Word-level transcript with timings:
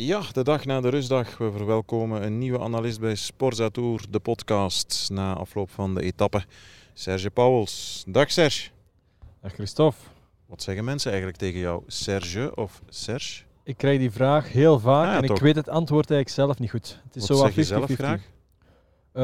Ja, 0.00 0.22
de 0.32 0.42
dag 0.44 0.64
na 0.64 0.80
de 0.80 0.88
rustdag. 0.88 1.38
We 1.38 1.50
verwelkomen 1.52 2.22
een 2.22 2.38
nieuwe 2.38 2.60
analist 2.60 3.00
bij 3.00 3.14
Sporza 3.14 3.68
Tour, 3.68 4.04
de 4.10 4.18
podcast, 4.18 5.08
na 5.12 5.34
afloop 5.34 5.70
van 5.70 5.94
de 5.94 6.02
etappe. 6.02 6.42
Serge 6.92 7.30
Pauwels. 7.30 8.04
Dag 8.06 8.30
Serge. 8.30 8.70
Dag 9.42 9.52
Christophe. 9.52 9.98
Wat 10.46 10.62
zeggen 10.62 10.84
mensen 10.84 11.10
eigenlijk 11.10 11.40
tegen 11.40 11.60
jou? 11.60 11.82
Serge 11.86 12.54
of 12.54 12.82
Serge? 12.88 13.42
Ik 13.64 13.76
krijg 13.76 13.98
die 13.98 14.10
vraag 14.10 14.52
heel 14.52 14.78
vaak 14.78 15.06
Ah, 15.06 15.12
ja, 15.12 15.20
en 15.20 15.26
toch? 15.26 15.36
ik 15.36 15.42
weet 15.42 15.56
het 15.56 15.68
antwoord 15.68 16.10
eigenlijk 16.10 16.40
zelf 16.40 16.58
niet 16.58 16.70
goed. 16.70 17.00
Het 17.04 17.16
is 17.16 17.28
Wat 17.28 17.38
zo 17.38 17.44
zeg 17.44 17.54
je 17.54 17.64
zelf 17.64 17.90
50-50. 17.90 17.94
graag? 17.94 18.20
Eh, 19.12 19.22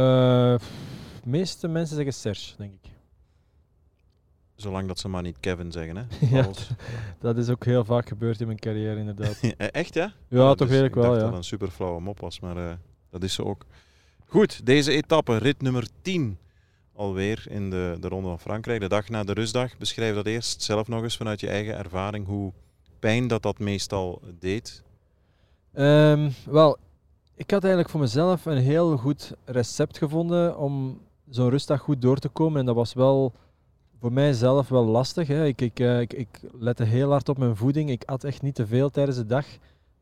de 1.22 1.28
meeste 1.30 1.68
mensen 1.68 1.96
zeggen 1.96 2.14
Serge, 2.14 2.54
denk 2.56 2.72
ik. 2.82 2.90
Zolang 4.54 4.88
dat 4.88 4.98
ze 4.98 5.08
maar 5.08 5.22
niet 5.22 5.40
Kevin 5.40 5.72
zeggen, 5.72 5.96
hè? 5.96 6.04
Ja. 6.36 6.48
Dat 7.20 7.36
is 7.36 7.48
ook 7.48 7.64
heel 7.64 7.84
vaak 7.84 8.08
gebeurd 8.08 8.40
in 8.40 8.46
mijn 8.46 8.58
carrière, 8.58 8.98
inderdaad. 8.98 9.40
Echt, 9.56 9.94
ja? 9.94 10.12
Ja, 10.28 10.40
Ah, 10.40 10.46
toch 10.46 10.56
dus 10.56 10.68
eigenlijk 10.76 10.94
ik 10.94 10.94
wel, 10.94 11.04
dacht 11.04 11.14
dat 11.14 11.20
ja. 11.20 11.26
het 11.26 11.36
een 11.36 11.44
super 11.44 11.70
flauwe 11.70 12.00
mop 12.00 12.20
was, 12.20 12.40
maar 12.40 12.56
eh, 12.56 12.72
dat 13.10 13.22
is 13.22 13.34
ze 13.34 13.44
ook. 13.44 13.64
Goed, 14.26 14.66
deze 14.66 14.92
etappe, 14.92 15.36
rit 15.36 15.62
nummer 15.62 15.86
10 16.02 16.38
alweer 16.92 17.44
in 17.48 17.70
de, 17.70 17.96
de 18.00 18.08
Ronde 18.08 18.28
van 18.28 18.40
Frankrijk. 18.40 18.80
De 18.80 18.88
dag 18.88 19.08
na 19.08 19.24
de 19.24 19.32
rustdag. 19.32 19.76
Beschrijf 19.76 20.14
dat 20.14 20.26
eerst 20.26 20.62
zelf 20.62 20.88
nog 20.88 21.02
eens 21.02 21.16
vanuit 21.16 21.40
je 21.40 21.48
eigen 21.48 21.76
ervaring. 21.76 22.26
Hoe 22.26 22.52
pijn 22.98 23.26
dat 23.28 23.42
dat 23.42 23.58
meestal 23.58 24.22
deed. 24.38 24.82
Ehm, 25.72 26.30
wel, 26.44 26.76
ik 27.34 27.50
had 27.50 27.60
eigenlijk 27.60 27.92
voor 27.92 28.00
mezelf 28.00 28.46
een 28.46 28.58
heel 28.58 28.96
goed 28.96 29.32
recept 29.44 29.98
gevonden 29.98 30.58
om 30.58 31.00
zo'n 31.30 31.50
rustdag 31.50 31.80
goed 31.80 32.02
door 32.02 32.18
te 32.18 32.28
komen. 32.28 32.60
En 32.60 32.66
dat 32.66 32.74
was 32.74 32.94
wel 32.94 33.32
voor 34.04 34.12
mijzelf 34.12 34.68
wel 34.68 34.84
lastig. 34.84 35.28
Hè. 35.28 35.46
Ik, 35.46 35.60
ik, 35.60 35.80
eh, 35.80 36.00
ik, 36.00 36.12
ik 36.12 36.40
lette 36.58 36.82
heel 36.82 37.10
hard 37.10 37.28
op 37.28 37.38
mijn 37.38 37.56
voeding. 37.56 37.90
Ik 37.90 38.04
at 38.04 38.24
echt 38.24 38.42
niet 38.42 38.54
te 38.54 38.66
veel 38.66 38.90
tijdens 38.90 39.16
de 39.16 39.26
dag. 39.26 39.46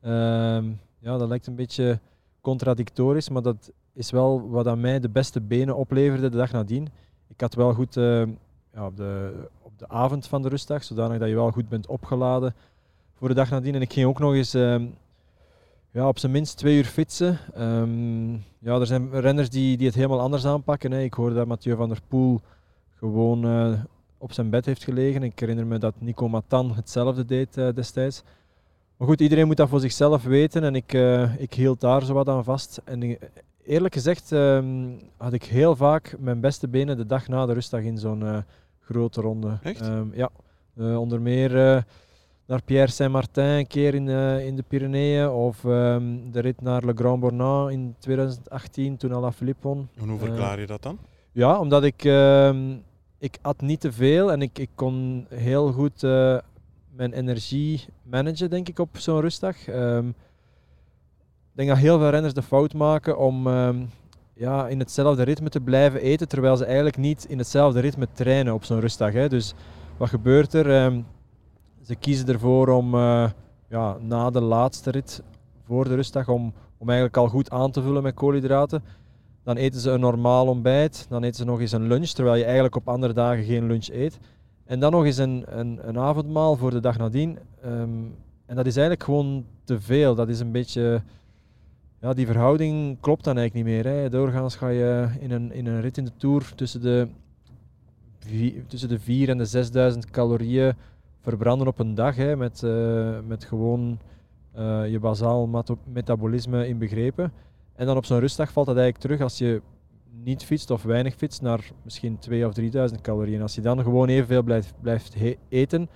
Ehm, 0.01 0.65
ja, 0.99 1.17
dat 1.17 1.27
lijkt 1.27 1.47
een 1.47 1.55
beetje 1.55 1.99
contradictorisch, 2.41 3.29
maar 3.29 3.41
dat 3.41 3.71
is 3.93 4.11
wel 4.11 4.49
wat 4.49 4.67
aan 4.67 4.79
mij 4.79 4.99
de 4.99 5.09
beste 5.09 5.41
benen 5.41 5.75
opleverde 5.75 6.29
de 6.29 6.37
dag 6.37 6.51
nadien. 6.51 6.87
Ik 7.27 7.41
had 7.41 7.53
wel 7.53 7.73
goed 7.73 7.97
eh, 7.97 8.25
ja, 8.73 8.85
op, 8.85 8.97
de, 8.97 9.33
op 9.61 9.79
de 9.79 9.87
avond 9.87 10.27
van 10.27 10.41
de 10.41 10.49
rustdag, 10.49 10.83
zodanig 10.83 11.19
dat 11.19 11.29
je 11.29 11.35
wel 11.35 11.51
goed 11.51 11.69
bent 11.69 11.87
opgeladen 11.87 12.55
voor 13.13 13.27
de 13.27 13.33
dag 13.33 13.49
nadien. 13.49 13.75
En 13.75 13.81
ik 13.81 13.93
ging 13.93 14.07
ook 14.07 14.19
nog 14.19 14.33
eens 14.33 14.53
ehm, 14.53 14.85
ja, 15.91 16.07
op 16.07 16.19
zijn 16.19 16.31
minst 16.31 16.57
twee 16.57 16.77
uur 16.77 16.85
fietsen. 16.85 17.39
Ehm, 17.53 18.33
ja, 18.59 18.79
er 18.79 18.87
zijn 18.87 19.19
renners 19.19 19.49
die, 19.49 19.77
die 19.77 19.87
het 19.87 19.95
helemaal 19.95 20.21
anders 20.21 20.45
aanpakken. 20.45 20.91
Ik 20.91 21.13
hoorde 21.13 21.35
dat 21.35 21.47
Mathieu 21.47 21.75
van 21.75 21.89
der 21.89 22.01
Poel 22.07 22.41
gewoon 23.03 23.45
eh, 23.45 23.73
op 24.17 24.33
zijn 24.33 24.49
bed 24.49 24.65
heeft 24.65 24.83
gelegen. 24.83 25.23
Ik 25.23 25.39
herinner 25.39 25.65
me 25.65 25.77
dat 25.77 25.93
Nico 25.99 26.29
Matan 26.29 26.71
hetzelfde 26.75 27.25
deed 27.25 27.57
eh, 27.57 27.67
destijds. 27.75 28.23
Maar 28.97 29.07
goed, 29.07 29.21
iedereen 29.21 29.47
moet 29.47 29.57
dat 29.57 29.69
voor 29.69 29.79
zichzelf 29.79 30.23
weten 30.23 30.63
en 30.63 30.75
ik, 30.75 30.93
eh, 30.93 31.41
ik 31.41 31.53
hield 31.53 31.81
daar 31.81 32.03
zo 32.05 32.13
wat 32.13 32.29
aan 32.29 32.43
vast. 32.43 32.81
En 32.83 33.17
eerlijk 33.65 33.93
gezegd 33.93 34.31
ehm, 34.31 34.89
had 35.17 35.33
ik 35.33 35.43
heel 35.43 35.75
vaak 35.75 36.15
mijn 36.19 36.39
beste 36.39 36.67
benen 36.67 36.97
de 36.97 37.05
dag 37.05 37.27
na 37.27 37.45
de 37.45 37.53
rustdag 37.53 37.81
in 37.81 37.97
zo'n 37.97 38.43
grote 38.79 39.21
ronde. 39.21 39.57
Echt? 39.61 39.81
Ehm, 39.81 40.07
ja, 40.13 40.29
onder 40.97 41.21
meer 41.21 41.51
naar 42.45 42.63
Pierre 42.65 42.91
Saint-Martin 42.91 43.43
een 43.43 43.67
keer 43.67 43.95
in, 43.95 44.07
in 44.39 44.55
de 44.55 44.63
Pyreneeën 44.67 45.29
of 45.29 45.65
ehm, 45.65 46.31
de 46.31 46.39
rit 46.39 46.61
naar 46.61 46.85
Le 46.85 46.93
Grand 46.95 47.19
Bornand 47.19 47.71
in 47.71 47.95
2018 47.99 48.97
toen 48.97 49.13
Alaphilippe 49.13 49.67
won. 49.67 49.89
En 49.95 50.09
hoe 50.09 50.19
verklaar 50.19 50.59
je 50.59 50.67
dat 50.67 50.81
dan? 50.81 50.97
Ja, 51.31 51.59
omdat 51.59 51.83
ik, 51.83 52.03
ik 53.23 53.37
at 53.41 53.61
niet 53.61 53.79
te 53.79 53.91
veel 53.91 54.31
en 54.31 54.41
ik, 54.41 54.59
ik 54.59 54.69
kon 54.75 55.25
heel 55.29 55.71
goed 55.71 56.03
eh, 56.03 56.37
mijn 56.89 57.13
energie 57.13 57.85
managen, 58.03 58.49
denk 58.49 58.69
ik, 58.69 58.79
op 58.79 58.97
zo'n 58.97 59.21
rustdag. 59.21 59.67
Ehm, 59.67 60.07
ik 60.07 61.53
denk 61.53 61.69
dat 61.69 61.77
heel 61.77 61.99
veel 61.99 62.09
renners 62.09 62.33
de 62.33 62.41
fout 62.41 62.73
maken 62.73 63.17
om 63.17 63.47
ehm, 63.47 63.85
ja, 64.33 64.67
in 64.67 64.79
hetzelfde 64.79 65.23
ritme 65.23 65.49
te 65.49 65.61
blijven 65.61 66.01
eten, 66.01 66.27
terwijl 66.27 66.57
ze 66.57 66.65
eigenlijk 66.65 66.97
niet 66.97 67.25
in 67.25 67.37
hetzelfde 67.37 67.79
ritme 67.79 68.07
trainen 68.13 68.53
op 68.53 68.63
zo'n 68.63 68.79
rustdag. 68.79 69.13
Hè. 69.13 69.29
Dus 69.29 69.53
wat 69.97 70.09
gebeurt 70.09 70.53
er? 70.53 70.71
Ehm, 70.71 71.01
ze 71.81 71.95
kiezen 71.95 72.27
ervoor 72.27 72.67
om 72.67 72.95
eh, 72.95 73.29
ja, 73.69 73.97
na 73.99 74.29
de 74.29 74.41
laatste 74.41 74.91
rit 74.91 75.23
voor 75.65 75.87
de 75.87 75.95
rustdag 75.95 76.29
om, 76.29 76.53
om 76.77 76.87
eigenlijk 76.87 77.17
al 77.17 77.27
goed 77.27 77.49
aan 77.49 77.71
te 77.71 77.81
vullen 77.81 78.03
met 78.03 78.13
koolhydraten. 78.13 78.83
Dan 79.43 79.55
eten 79.55 79.81
ze 79.81 79.91
een 79.91 79.99
normaal 79.99 80.47
ontbijt. 80.47 81.05
Dan 81.09 81.23
eten 81.23 81.35
ze 81.35 81.45
nog 81.45 81.59
eens 81.59 81.71
een 81.71 81.87
lunch, 81.87 82.09
terwijl 82.09 82.35
je 82.35 82.43
eigenlijk 82.43 82.75
op 82.75 82.87
andere 82.87 83.13
dagen 83.13 83.43
geen 83.43 83.67
lunch 83.67 83.87
eet. 83.87 84.19
En 84.65 84.79
dan 84.79 84.91
nog 84.91 85.05
eens 85.05 85.17
een, 85.17 85.43
een, 85.47 85.79
een 85.87 85.99
avondmaal 85.99 86.55
voor 86.55 86.71
de 86.71 86.79
dag 86.79 86.97
nadien. 86.97 87.37
Ehm, 87.61 87.89
en 88.45 88.55
dat 88.55 88.65
is 88.65 88.75
eigenlijk 88.75 89.03
gewoon 89.03 89.45
te 89.63 89.81
veel. 89.81 90.15
Dat 90.15 90.29
is 90.29 90.39
een 90.39 90.51
beetje... 90.51 91.01
Ja, 91.99 92.13
die 92.13 92.25
verhouding 92.25 92.97
klopt 92.99 93.23
dan 93.23 93.37
eigenlijk 93.37 93.67
niet 93.67 93.75
meer. 93.75 93.93
Hè. 93.93 94.09
Doorgaans 94.09 94.55
ga 94.55 94.67
je 94.67 95.07
in 95.19 95.31
een, 95.31 95.51
in 95.51 95.65
een 95.65 95.81
rit 95.81 95.97
in 95.97 96.05
de 96.05 96.11
Tour 96.17 96.55
tussen 96.55 96.81
de, 96.81 97.07
tussen 98.67 98.89
de 98.89 98.99
4 98.99 99.29
en 99.29 99.37
de 99.37 99.45
6000 99.45 100.09
calorieën 100.09 100.73
verbranden 101.19 101.67
op 101.67 101.79
een 101.79 101.95
dag. 101.95 102.15
Hè, 102.15 102.35
met, 102.35 102.63
eh, 102.63 103.17
met 103.27 103.43
gewoon 103.43 103.99
eh, 104.51 104.91
je 104.91 104.99
bazaal 104.99 105.63
metabolisme 105.83 106.67
inbegrepen. 106.67 107.31
En 107.75 107.85
dan 107.85 107.97
op 107.97 108.05
zo'n 108.05 108.19
rustdag 108.19 108.51
valt 108.51 108.67
dat 108.67 108.75
eigenlijk 108.77 109.05
terug 109.05 109.21
als 109.21 109.37
je 109.37 109.61
niet 110.23 110.43
fietst 110.45 110.69
of 110.71 110.83
weinig 110.83 111.15
fietst 111.15 111.41
naar 111.41 111.71
misschien 111.81 112.19
2 112.19 112.47
of 112.47 112.53
3000 112.53 113.01
calorieën. 113.01 113.41
Als 113.41 113.55
je 113.55 113.61
dan 113.61 113.83
gewoon 113.83 114.07
evenveel 114.09 114.43
blijft, 114.43 114.73
blijft 114.81 115.15
eten, 115.49 115.89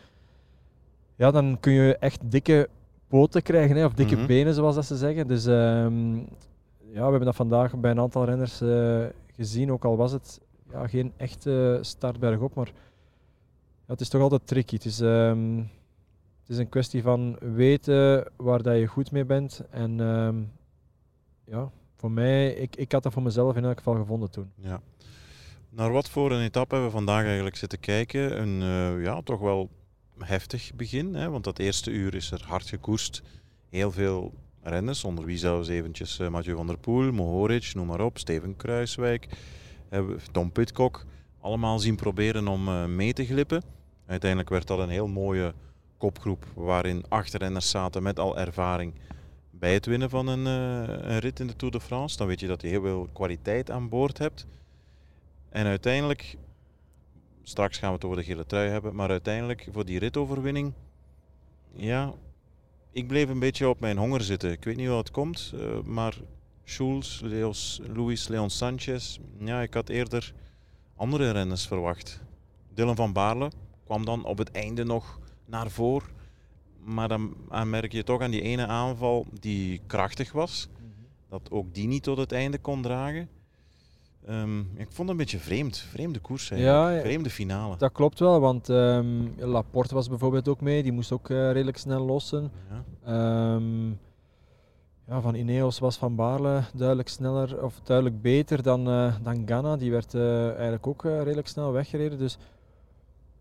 ja, 1.16 1.32
dan 1.32 1.58
kun 1.60 1.72
je 1.74 1.98
echt 1.98 2.32
dikke 2.32 2.70
poten 3.08 3.42
krijgen, 3.42 3.76
hè, 3.76 3.86
of 3.86 3.94
dikke 3.94 4.16
Mhm. 4.16 4.26
benen 4.26 4.54
zoals 4.54 4.76
dat 4.76 4.86
ze 4.86 4.96
zeggen. 4.98 5.28
Dus 5.28 5.46
ehm, 5.46 6.16
ja, 6.92 7.04
we 7.04 7.10
hebben 7.10 7.26
dat 7.26 7.36
vandaag 7.36 7.78
bij 7.80 7.92
een 7.92 8.00
aantal 8.00 8.26
renners 8.26 8.62
eh, 8.62 9.06
gezien, 9.36 9.72
ook 9.72 9.86
al 9.86 9.98
was 9.98 10.12
het 10.12 10.40
ja, 10.72 10.88
geen 10.88 11.14
echte 11.18 11.78
startberg 11.82 12.40
op, 12.40 12.56
maar 12.56 12.72
ja, 13.86 13.94
het 13.94 14.02
is 14.02 14.10
toch 14.10 14.22
altijd 14.22 14.48
tricky. 14.48 14.76
Het 14.76 14.86
is, 14.86 15.00
ehm, 15.00 15.58
het 16.40 16.50
is 16.50 16.58
een 16.58 16.70
kwestie 16.70 17.02
van 17.02 17.38
weten 17.56 18.28
waar 18.36 18.62
dat 18.62 18.78
je 18.78 18.88
goed 18.88 19.12
mee 19.12 19.26
bent 19.26 19.62
en 19.70 20.00
ehm, 20.00 20.36
ja, 21.50 21.72
voor 21.96 22.12
mij, 22.12 22.54
ik, 22.54 22.76
ik 22.76 22.92
had 22.92 23.04
dat 23.04 23.14
voor 23.14 23.22
mezelf 23.22 23.56
in 23.56 23.66
elk 23.66 23.78
geval 23.78 23.96
gevonden 23.96 24.32
toen. 24.32 24.52
Ja. 24.56 24.82
Naar 25.70 25.92
wat 25.92 26.10
voor 26.10 26.32
een 26.32 26.42
etappe 26.42 26.74
hebben 26.74 26.92
we 26.92 26.98
vandaag 26.98 27.26
eigenlijk 27.26 27.56
zitten 27.56 27.80
kijken? 27.80 28.42
Een 28.42 28.62
eh, 28.62 29.04
ja, 29.04 29.22
toch 29.22 29.40
wel 29.40 29.70
heftig 30.18 30.72
begin, 30.76 31.14
hè? 31.14 31.30
want 31.30 31.44
dat 31.44 31.60
eerste 31.60 31.92
uur 31.92 32.16
is 32.16 32.32
er 32.32 32.44
hard 32.48 32.68
gekoerst. 32.68 33.22
Heel 33.70 33.92
veel 33.92 34.34
renners, 34.62 35.04
onder 35.04 35.26
wie 35.26 35.38
zelfs 35.38 35.68
eventjes 35.68 36.20
eh, 36.20 36.28
Mathieu 36.28 36.56
van 36.56 36.68
der 36.68 36.78
Poel, 36.78 37.12
Mohoric, 37.12 37.72
noem 37.74 37.88
maar 37.88 38.02
op, 38.02 38.18
Steven 38.18 38.56
Kruiswijk, 38.56 39.28
we 39.90 40.18
Tom 40.32 40.52
Pitcock, 40.52 41.06
allemaal 41.40 41.80
zien 41.80 41.96
proberen 41.96 42.48
om 42.48 42.68
eh, 42.68 42.86
mee 42.86 43.14
te 43.14 43.26
glippen. 43.26 43.64
Uiteindelijk 44.06 44.50
werd 44.50 44.68
dat 44.68 44.80
een 44.80 44.90
heel 44.90 45.08
mooie 45.08 45.54
kopgroep 45.98 46.46
waarin 46.56 47.04
acht 47.10 47.34
renners 47.34 47.70
zaten 47.70 48.04
met 48.04 48.20
al 48.20 48.38
ervaring 48.38 48.94
bij 49.60 49.74
het 49.74 49.86
winnen 49.86 50.10
van 50.10 50.28
een, 50.28 50.48
eh, 50.48 51.10
een 51.10 51.20
rit 51.20 51.40
in 51.40 51.48
de 51.48 51.56
Tour 51.56 51.74
de 51.74 51.82
France. 51.82 52.18
Dan 52.18 52.28
weet 52.28 52.40
je 52.40 52.48
dat 52.48 52.62
je 52.62 52.68
heel 52.68 52.82
veel 52.82 53.10
kwaliteit 53.14 53.72
aan 53.72 53.90
boord 53.90 54.18
hebt. 54.18 54.46
En 55.50 55.66
uiteindelijk, 55.66 56.38
straks 57.44 57.78
gaan 57.78 57.90
we 57.90 57.96
het 57.96 58.06
over 58.06 58.18
de 58.18 58.24
gele 58.24 58.46
trui 58.46 58.70
hebben, 58.70 58.96
maar 58.96 59.10
uiteindelijk 59.10 59.68
voor 59.72 59.86
die 59.86 60.00
ritoverwinning, 60.00 60.74
ja, 61.74 62.14
ik 62.92 63.08
bleef 63.08 63.30
een 63.30 63.40
beetje 63.40 63.70
op 63.70 63.80
mijn 63.80 63.98
honger 63.98 64.22
zitten. 64.22 64.52
Ik 64.52 64.64
weet 64.64 64.76
niet 64.76 64.88
hoe 64.88 64.98
het 64.98 65.12
komt, 65.12 65.54
eh, 65.56 65.82
maar 65.82 66.18
Schulz, 66.64 67.22
Leos, 67.22 67.82
Luis 67.96 68.28
Leon 68.28 68.50
Sanchez, 68.50 69.18
ja, 69.40 69.62
ik 69.62 69.74
had 69.74 69.90
eerder 69.90 70.34
andere 70.96 71.32
renners 71.32 71.68
verwacht. 71.68 72.22
Dylan 72.74 72.96
van 72.96 73.14
Baarle 73.14 73.52
kwam 73.86 74.06
dan 74.06 74.26
op 74.26 74.38
het 74.38 74.52
einde 74.52 74.84
nog 74.84 75.20
naar 75.46 75.70
voren. 75.70 76.16
Maar 76.88 77.08
dan 77.08 77.36
merk 77.66 77.92
je 77.92 78.04
toch 78.04 78.22
aan 78.22 78.32
die 78.32 78.42
ene 78.42 78.68
aanval 78.68 79.26
die 79.40 79.82
krachtig 79.88 80.32
was, 80.32 80.70
dat 81.30 81.52
ook 81.52 81.74
die 81.74 81.88
niet 81.88 82.04
tot 82.04 82.18
het 82.18 82.32
einde 82.32 82.58
kon 82.58 82.82
dragen. 82.82 83.30
Ehm, 84.26 84.60
ik 84.60 84.88
vond 84.90 84.98
het 84.98 85.10
een 85.10 85.18
beetje 85.18 85.40
vreemd. 85.40 85.78
Vreemde 85.78 86.20
koers 86.20 86.52
eigenlijk. 86.52 86.82
Ja, 86.82 86.90
ja. 86.90 87.02
Vreemde 87.02 87.30
finale. 87.30 87.78
Dat 87.78 87.92
klopt 87.92 88.20
wel, 88.20 88.40
want 88.40 88.70
ehm, 88.70 89.28
Laporte 89.38 89.94
was 89.94 90.10
bijvoorbeeld 90.10 90.48
ook 90.48 90.62
mee, 90.62 90.84
die 90.84 90.92
moest 90.92 91.12
ook 91.12 91.30
eh, 91.30 91.52
redelijk 91.52 91.78
snel 91.78 92.06
lossen. 92.06 92.52
Ja. 92.70 92.84
Ehm, 93.04 93.90
ja, 95.08 95.22
van 95.22 95.36
Ineos 95.36 95.80
was 95.80 95.98
Van 95.98 96.16
Baarle 96.16 96.64
duidelijk 96.74 97.10
sneller 97.10 97.64
of 97.64 97.80
duidelijk 97.84 98.22
beter 98.22 98.64
dan, 98.64 98.88
eh, 98.88 99.16
dan 99.24 99.48
Ganna. 99.48 99.78
Die 99.78 99.92
werd 99.92 100.14
eh, 100.14 100.46
eigenlijk 100.48 100.88
ook 100.88 101.04
redelijk 101.04 101.48
snel 101.48 101.72
weggereden. 101.72 102.18
Dus 102.18 102.38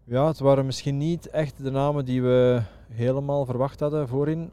ja, 0.04 0.26
het 0.26 0.38
waren 0.38 0.66
misschien 0.66 0.98
niet 0.98 1.30
echt 1.30 1.62
de 1.62 1.70
namen 1.70 2.04
die 2.04 2.22
we 2.22 2.62
helemaal 2.88 3.44
verwacht 3.44 3.80
hadden 3.80 4.08
voorin. 4.08 4.50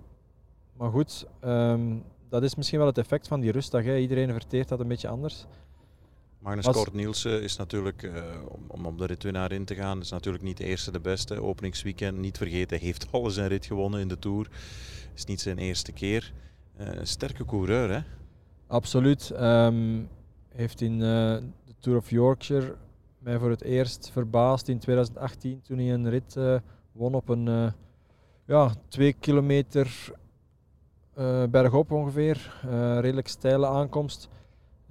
Maar 0.77 0.89
goed, 0.91 1.25
ehm, 1.39 1.95
dat 2.29 2.43
is 2.43 2.55
misschien 2.55 2.77
wel 2.79 2.87
het 2.87 2.97
effect 2.97 3.27
van 3.27 3.39
die 3.39 3.51
rustdag. 3.51 3.83
Hè. 3.83 3.97
Iedereen 3.97 4.31
verteert 4.31 4.67
dat 4.67 4.79
een 4.79 4.87
beetje 4.87 5.07
anders. 5.07 5.45
Magnus 6.39 6.65
Was- 6.65 6.75
Kort 6.75 6.93
Nielsen 6.93 7.41
is 7.43 7.55
natuurlijk, 7.57 8.03
eh, 8.03 8.23
om, 8.67 8.85
op 8.85 8.97
de 8.97 9.05
ritwinnaar 9.05 9.51
in 9.51 9.65
te 9.65 9.75
gaan, 9.75 9.99
is 9.99 10.09
natuurlijk 10.09 10.43
niet 10.43 10.57
de 10.57 10.63
eerste 10.63 10.91
de 10.91 10.99
beste. 10.99 11.41
Openingsweekend, 11.41 12.17
niet 12.17 12.37
vergeten, 12.37 12.79
heeft 12.79 13.07
alles 13.11 13.35
een 13.35 13.47
rit 13.47 13.65
gewonnen 13.65 13.99
in 13.99 14.07
de 14.07 14.19
Tour. 14.19 14.47
Is 15.15 15.25
niet 15.25 15.41
zijn 15.41 15.57
eerste 15.57 15.91
keer. 15.91 16.33
een 16.77 17.07
sterke 17.07 17.45
coureur, 17.45 17.89
hè? 17.93 17.99
Absoluut. 18.67 19.29
Ehm, 19.31 20.01
heeft 20.49 20.81
in 20.81 20.99
de 20.99 21.43
Tour 21.79 21.97
of 21.97 22.09
Yorkshire 22.09 22.75
mij 23.19 23.37
voor 23.39 23.49
het 23.49 23.61
eerst 23.63 24.09
verbaasd 24.11 24.67
in 24.67 24.79
2018 24.79 25.61
toen 25.61 25.77
hij 25.77 25.93
een 25.93 26.09
rit 26.09 26.35
won 26.91 27.13
op 27.13 27.29
een 27.29 27.73
ja, 28.45 28.71
twee 28.87 29.13
kilometer 29.13 30.13
uh, 31.17 31.43
bergop 31.43 31.91
ongeveer. 31.91 32.61
Uh, 32.65 32.99
redelijk 32.99 33.27
steile 33.27 33.67
aankomst. 33.67 34.29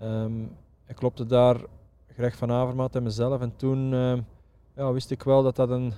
Um, 0.02 0.50
ik 0.87 0.96
klopte 0.96 1.26
daar 1.26 1.56
Greg 2.14 2.37
van 2.37 2.50
Avermaat 2.50 2.96
en 2.96 3.02
mezelf. 3.02 3.40
En 3.40 3.56
toen 3.56 3.93
uh, 3.93 4.19
ja, 4.76 4.93
wist 4.93 5.10
ik 5.10 5.22
wel 5.22 5.43
dat 5.43 5.56
dat 5.56 5.70
een, 5.70 5.93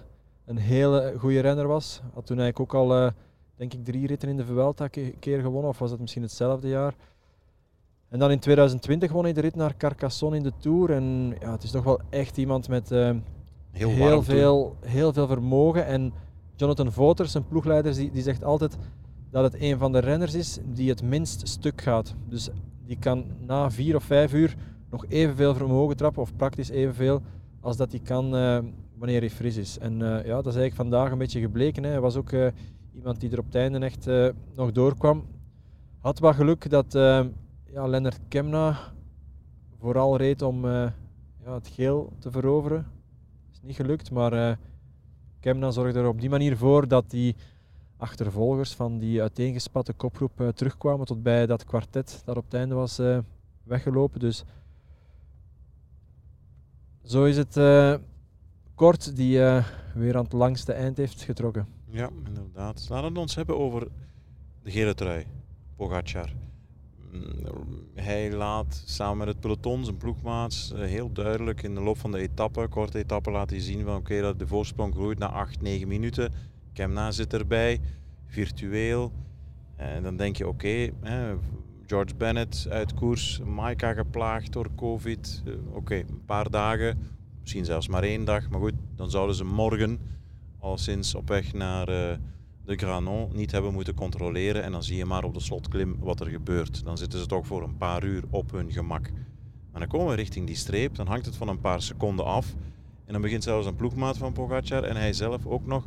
een 0.44 0.56
hele 0.56 1.14
goede 1.18 1.40
renner 1.40 1.66
was. 1.66 2.00
Had 2.14 2.26
toen 2.26 2.38
eigenlijk 2.38 2.74
ook 2.74 2.90
al, 2.90 3.12
denk 3.56 3.72
ik, 3.72 3.84
drie 3.84 4.06
ritten 4.06 4.28
in 4.28 4.36
de 4.36 4.44
Vuelta 4.44 4.88
een 4.90 5.18
keer 5.18 5.40
gewonnen. 5.40 5.70
Of 5.70 5.78
was 5.78 5.90
het 5.90 6.00
misschien 6.00 6.22
hetzelfde 6.22 6.68
jaar. 6.68 6.94
En 8.08 8.18
dan 8.18 8.30
in 8.30 8.38
2020 8.38 9.12
won 9.12 9.24
hij 9.24 9.32
de 9.32 9.40
rit 9.40 9.54
naar 9.54 9.76
Carcassonne 9.76 10.36
in 10.36 10.42
de 10.42 10.52
Tour. 10.58 10.90
En 10.90 11.36
ja, 11.40 11.52
het 11.52 11.62
is 11.62 11.70
toch 11.70 11.84
wel 11.84 12.00
echt 12.10 12.36
iemand 12.36 12.68
met 12.68 12.88
heel, 12.88 13.20
heel 13.70 14.22
veel, 14.22 14.76
heel 14.80 15.12
veel 15.12 15.26
vermogen. 15.26 15.86
En 15.86 16.12
Jonathan 16.56 16.92
Voters, 16.92 17.32
zijn 17.32 17.48
ploegleider, 17.48 17.94
die, 17.94 18.10
die 18.10 18.22
zegt 18.22 18.44
altijd 18.44 18.76
dat 19.30 19.52
het 19.52 19.62
een 19.62 19.78
van 19.78 19.92
de 19.92 19.98
renners 19.98 20.34
is 20.34 20.58
die 20.64 20.88
het 20.88 21.02
minst 21.02 21.48
stuk 21.48 21.80
gaat. 21.80 22.14
Dus 22.28 22.48
die 22.86 22.98
kan 22.98 23.24
na 23.46 23.70
vier 23.70 23.96
of 23.96 24.04
vijf 24.04 24.32
uur 24.32 24.56
nog 24.90 25.04
evenveel 25.08 25.54
vermogen 25.54 25.96
trappen, 25.96 26.22
of 26.22 26.36
praktisch 26.36 26.68
evenveel, 26.68 27.22
als 27.60 27.76
dat 27.76 27.90
hij 27.90 28.00
kan 28.00 28.36
uh, 28.36 28.58
wanneer 28.98 29.20
hij 29.20 29.30
fris 29.30 29.56
is. 29.56 29.78
En 29.78 29.92
uh, 29.92 30.24
ja, 30.24 30.34
dat 30.34 30.46
is 30.46 30.58
eigenlijk 30.58 30.74
vandaag 30.74 31.10
een 31.10 31.18
beetje 31.18 31.40
gebleken. 31.40 31.82
Hè. 31.82 31.90
Hij 31.90 32.00
was 32.00 32.16
ook 32.16 32.30
uh, 32.32 32.46
iemand 32.92 33.20
die 33.20 33.30
er 33.30 33.38
op 33.38 33.44
het 33.44 33.54
einde 33.54 33.78
echt 33.78 34.06
nog 34.54 34.72
doorkwam. 34.72 35.24
Had 35.98 36.18
wat 36.18 36.34
geluk 36.34 36.70
dat 36.70 36.92
ja, 37.72 37.86
Lennart 37.86 38.20
Kemna 38.28 38.78
vooral 39.78 40.16
reed 40.16 40.42
om 40.42 40.66
ja, 40.66 41.54
het 41.54 41.68
geel 41.68 42.12
te 42.18 42.30
veroveren. 42.30 42.86
Is 43.52 43.60
niet 43.62 43.76
gelukt, 43.76 44.10
maar 44.10 44.58
Kemna 45.44 45.70
zorgde 45.70 45.99
er 45.99 46.08
op 46.08 46.20
die 46.20 46.31
manier 46.31 46.56
voor 46.56 46.88
dat 46.88 47.11
die 47.11 47.37
achtervolgers 47.96 48.73
van 48.75 48.99
die 48.99 49.20
uiteengespatte 49.20 49.93
kopgroep 49.93 50.41
uh, 50.41 50.49
terugkwamen 50.49 51.06
tot 51.06 51.23
bij 51.23 51.46
dat 51.46 51.64
kwartet 51.64 52.23
dat 52.25 52.37
op 52.37 52.44
het 52.44 52.55
einde 52.55 52.75
was 52.75 52.99
uh, 52.99 53.19
weggelopen. 53.62 54.20
Dus 54.20 54.44
zo 57.02 57.25
is 57.25 57.37
het 57.37 57.56
uh, 57.56 57.94
kort 58.75 59.17
die 59.17 59.38
weer 59.94 60.17
aan 60.17 60.25
het 60.25 60.32
langste 60.32 60.73
eind 60.73 60.96
heeft 60.96 61.23
getrokken. 61.23 61.67
Ja, 61.91 62.11
inderdaad. 62.26 62.87
Laten 62.88 63.12
we 63.12 63.19
ons 63.19 63.35
hebben 63.35 63.58
over 63.58 63.88
de 64.62 64.70
gele 64.70 64.94
trui, 64.94 65.26
Pogacar. 65.76 66.32
Mm, 67.14 67.88
hij 67.94 68.32
laat 68.32 68.82
samen 68.87 69.19
met 69.19 69.26
het 69.26 69.40
peloton 69.40 69.84
zijn 69.84 69.96
ploegmaats 69.96 70.72
heel 70.75 71.12
duidelijk 71.12 71.62
in 71.62 71.75
de 71.75 71.81
loop 71.81 71.99
van 71.99 72.12
de 72.12 72.19
etappe, 72.19 72.69
korte 72.69 72.99
etappe, 72.99 73.31
laten 73.31 73.61
zien 73.61 73.84
van 73.84 73.96
oké, 73.96 74.20
dat 74.20 74.38
de 74.38 74.46
voorsprong 74.46 74.94
groeit 74.94 75.19
naar 75.19 75.28
8, 75.28 75.61
9 75.61 75.88
minuten. 75.88 76.32
Kemna 76.72 77.11
zit 77.11 77.32
erbij, 77.32 77.81
virtueel. 78.26 79.12
En 79.76 80.02
dan 80.02 80.16
denk 80.16 80.37
je 80.37 80.49
oké, 80.49 80.90
George 81.87 82.14
Bennett 82.16 82.66
uit 82.70 82.94
koers, 82.94 83.40
Maika 83.44 83.93
geplaagd 83.93 84.52
door 84.52 84.69
COVID. 84.76 85.43
Eh, 85.46 85.52
oké, 85.72 85.94
een 85.94 86.25
paar 86.26 86.50
dagen, 86.50 86.99
misschien 87.40 87.64
zelfs 87.64 87.88
maar 87.88 88.02
één 88.02 88.25
dag. 88.25 88.49
Maar 88.49 88.60
goed, 88.60 88.75
dan 88.96 89.10
zouden 89.10 89.37
ze 89.37 89.44
morgen 89.44 89.99
al 90.58 90.78
sinds 90.78 91.14
op 91.14 91.28
weg 91.28 91.52
naar... 91.52 91.88
Uh, 91.88 92.17
de 92.64 92.76
Granon 92.76 93.28
niet 93.32 93.50
hebben 93.50 93.72
moeten 93.72 93.94
controleren. 93.94 94.62
En 94.62 94.72
dan 94.72 94.82
zie 94.82 94.96
je 94.96 95.05
maar 95.05 95.25
op 95.25 95.34
de 95.34 95.40
slotklim 95.40 95.96
wat 96.00 96.20
er 96.20 96.26
gebeurt. 96.26 96.84
Dan 96.84 96.99
zitten 96.99 97.19
ze 97.19 97.26
toch 97.26 97.46
voor 97.46 97.62
een 97.62 97.76
paar 97.76 98.05
uur 98.05 98.25
op 98.31 98.50
hun 98.50 98.72
gemak. 98.72 99.11
Maar 99.70 99.81
dan 99.81 99.88
komen 99.88 100.08
we 100.08 100.14
richting 100.14 100.46
die 100.46 100.56
streep, 100.56 100.94
dan 100.94 101.06
hangt 101.06 101.26
het 101.26 101.37
van 101.37 101.49
een 101.49 101.61
paar 101.61 101.82
seconden 101.82 102.25
af. 102.25 102.55
En 103.05 103.12
dan 103.12 103.22
begint 103.22 103.43
zelfs 103.43 103.66
een 103.66 103.76
ploegmaat 103.76 104.19
van 104.19 104.32
Pogacar 104.32 104.82
en 104.82 104.96
hij 104.96 105.12
zelf 105.12 105.46
ook 105.46 105.66
nog 105.66 105.84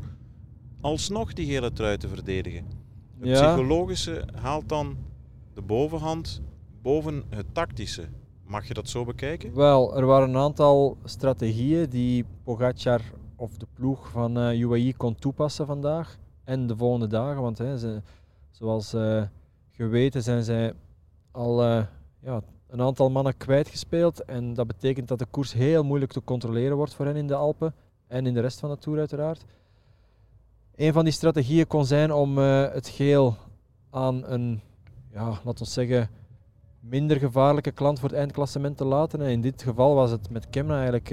alsnog 0.82 1.34
die 1.34 1.46
hele 1.46 1.74
trui 1.74 1.98
te 1.98 2.08
verdedigen. 2.08 2.66
Het 3.20 3.32
psychologische 3.32 4.28
haalt 4.36 4.70
dan 4.70 4.98
de 5.54 5.62
bovenhand 5.62 6.42
boven 6.82 7.24
het 7.30 7.46
tactische. 7.52 8.08
Mag 8.46 8.68
je 8.68 8.74
dat 8.74 8.90
zo 8.90 9.06
bekijken? 9.06 9.56
Wel, 9.56 9.98
er 9.98 10.06
waren 10.06 10.30
een 10.30 10.38
aantal 10.38 10.98
strategieën 11.04 11.90
die 11.90 12.26
Pogacar 12.44 13.02
of 13.36 13.58
de 13.58 13.68
ploeg 13.74 14.10
van 14.10 14.38
uh, 14.38 14.60
UAE 14.60 14.94
kon 14.98 15.16
toepassen 15.16 15.66
vandaag 15.66 16.18
en 16.48 16.68
de 16.68 16.78
volgende 16.78 17.08
dagen. 17.08 17.42
Want 17.42 17.58
hè, 17.58 17.78
ze, 17.78 18.02
zoals 18.52 18.94
uh, 18.94 19.24
geweten 19.72 20.24
zijn 20.24 20.44
zij 20.44 20.74
al 21.32 21.64
uh, 21.64 21.84
ja, 22.20 22.42
een 22.68 22.82
aantal 22.82 23.10
mannen 23.10 23.38
kwijtgespeeld. 23.38 24.24
En 24.24 24.54
dat 24.54 24.68
betekent 24.68 25.08
dat 25.08 25.20
de 25.20 25.26
koers 25.26 25.54
heel 25.54 25.84
moeilijk 25.84 26.12
te 26.12 26.24
controleren 26.24 26.78
wordt 26.78 26.94
voor 26.94 27.06
hen 27.06 27.16
in 27.16 27.28
de 27.28 27.36
Alpen. 27.36 27.74
En 28.08 28.26
in 28.26 28.34
de 28.34 28.40
rest 28.40 28.60
van 28.60 28.70
de 28.70 28.78
Tour 28.78 29.00
uiteraard. 29.00 29.46
Een 30.76 30.94
van 30.94 31.04
die 31.04 31.14
strategieën 31.14 31.68
kon 31.68 31.86
zijn 31.86 32.14
om 32.14 32.38
uh, 32.38 32.72
het 32.72 32.88
geel 32.88 33.36
aan 33.90 34.26
een, 34.26 34.62
ja, 35.12 35.26
laten 35.26 35.66
we 35.66 35.72
zeggen, 35.72 36.10
minder 36.80 37.18
gevaarlijke 37.18 37.72
klant 37.72 38.00
voor 38.00 38.10
het 38.10 38.18
eindklassement 38.18 38.78
te 38.78 38.86
laten. 38.86 39.22
En 39.22 39.30
in 39.30 39.42
dit 39.42 39.62
geval 39.62 39.96
was 39.96 40.12
het 40.12 40.30
met 40.30 40.50
Kemna 40.50 40.76
eigenlijk, 40.76 41.10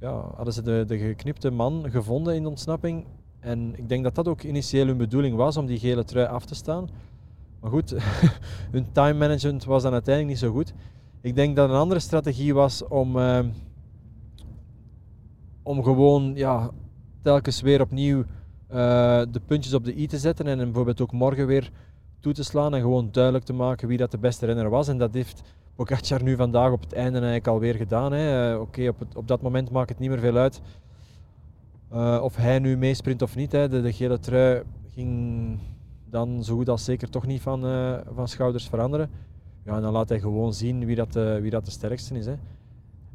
ja, 0.00 0.32
hadden 0.34 0.54
ze 0.54 0.62
de, 0.62 0.84
de 0.86 0.98
geknipte 0.98 1.50
man 1.50 1.90
gevonden 1.90 2.34
in 2.34 2.42
de 2.42 2.48
ontsnapping 2.48 3.06
en 3.40 3.72
ik 3.76 3.88
denk 3.88 4.04
dat 4.04 4.14
dat 4.14 4.28
ook 4.28 4.42
initieel 4.42 4.86
hun 4.86 4.96
bedoeling 4.96 5.36
was 5.36 5.56
om 5.56 5.66
die 5.66 5.78
gele 5.78 6.04
trui 6.04 6.26
af 6.26 6.44
te 6.44 6.54
staan. 6.54 6.88
Maar 7.60 7.70
goed, 7.70 7.94
hun 8.74 8.92
time 8.92 9.18
management 9.18 9.64
was 9.64 9.82
dan 9.82 9.92
uiteindelijk 9.92 10.34
niet 10.34 10.50
zo 10.50 10.54
goed. 10.54 10.72
Ik 11.20 11.34
denk 11.34 11.56
dat 11.56 11.68
een 11.68 11.76
andere 11.76 12.00
strategie 12.00 12.54
was 12.54 12.84
om, 12.84 13.16
uh, 13.16 13.40
om 15.62 15.82
gewoon 15.82 16.32
ja, 16.34 16.70
telkens 17.22 17.60
weer 17.60 17.80
opnieuw 17.80 18.18
uh, 18.18 19.22
de 19.30 19.40
puntjes 19.46 19.74
op 19.74 19.84
de 19.84 19.98
i 19.98 20.06
te 20.06 20.18
zetten 20.18 20.46
en 20.46 20.58
bijvoorbeeld 20.58 21.00
ook 21.00 21.12
morgen 21.12 21.46
weer 21.46 21.70
toe 22.20 22.32
te 22.32 22.44
slaan 22.44 22.74
en 22.74 22.80
gewoon 22.80 23.08
duidelijk 23.12 23.44
te 23.44 23.52
maken 23.52 23.88
wie 23.88 23.98
dat 23.98 24.10
de 24.10 24.18
beste 24.18 24.46
renner 24.46 24.70
was. 24.70 24.88
En 24.88 24.98
dat 24.98 25.14
heeft 25.14 25.42
Pogacar 25.74 26.22
nu 26.22 26.36
vandaag 26.36 26.72
op 26.72 26.80
het 26.80 26.92
einde 26.92 27.12
eigenlijk 27.12 27.46
alweer 27.46 27.74
gedaan. 27.74 28.14
Uh, 28.14 28.60
Oké, 28.60 28.88
op, 28.88 28.96
op 29.14 29.28
dat 29.28 29.42
moment 29.42 29.70
maakt 29.70 29.88
het 29.88 29.98
niet 29.98 30.10
meer 30.10 30.18
veel 30.18 30.36
uit 30.36 30.60
uh, 31.92 32.20
of 32.22 32.36
hij 32.36 32.58
nu 32.58 32.76
meesprint 32.76 33.22
of 33.22 33.36
niet, 33.36 33.52
hè. 33.52 33.68
De, 33.68 33.92
gele 33.92 34.18
trui 34.18 34.62
ging 34.94 35.58
dan 36.10 36.44
zo 36.44 36.54
goed 36.54 36.68
als 36.68 36.84
zeker 36.84 37.10
toch 37.10 37.26
niet 37.26 37.40
van, 37.40 37.66
uh, 37.66 37.98
van 38.14 38.28
schouders 38.28 38.68
veranderen. 38.68 39.10
Ja, 39.64 39.80
dan 39.80 39.92
laat 39.92 40.08
hij 40.08 40.20
gewoon 40.20 40.54
zien 40.54 40.84
wie 40.84 40.96
dat, 40.96 41.16
uh, 41.16 41.38
wie 41.38 41.50
dat 41.50 41.64
de 41.64 41.70
sterkste 41.70 42.18
is. 42.18 42.26
Hè. 42.26 42.34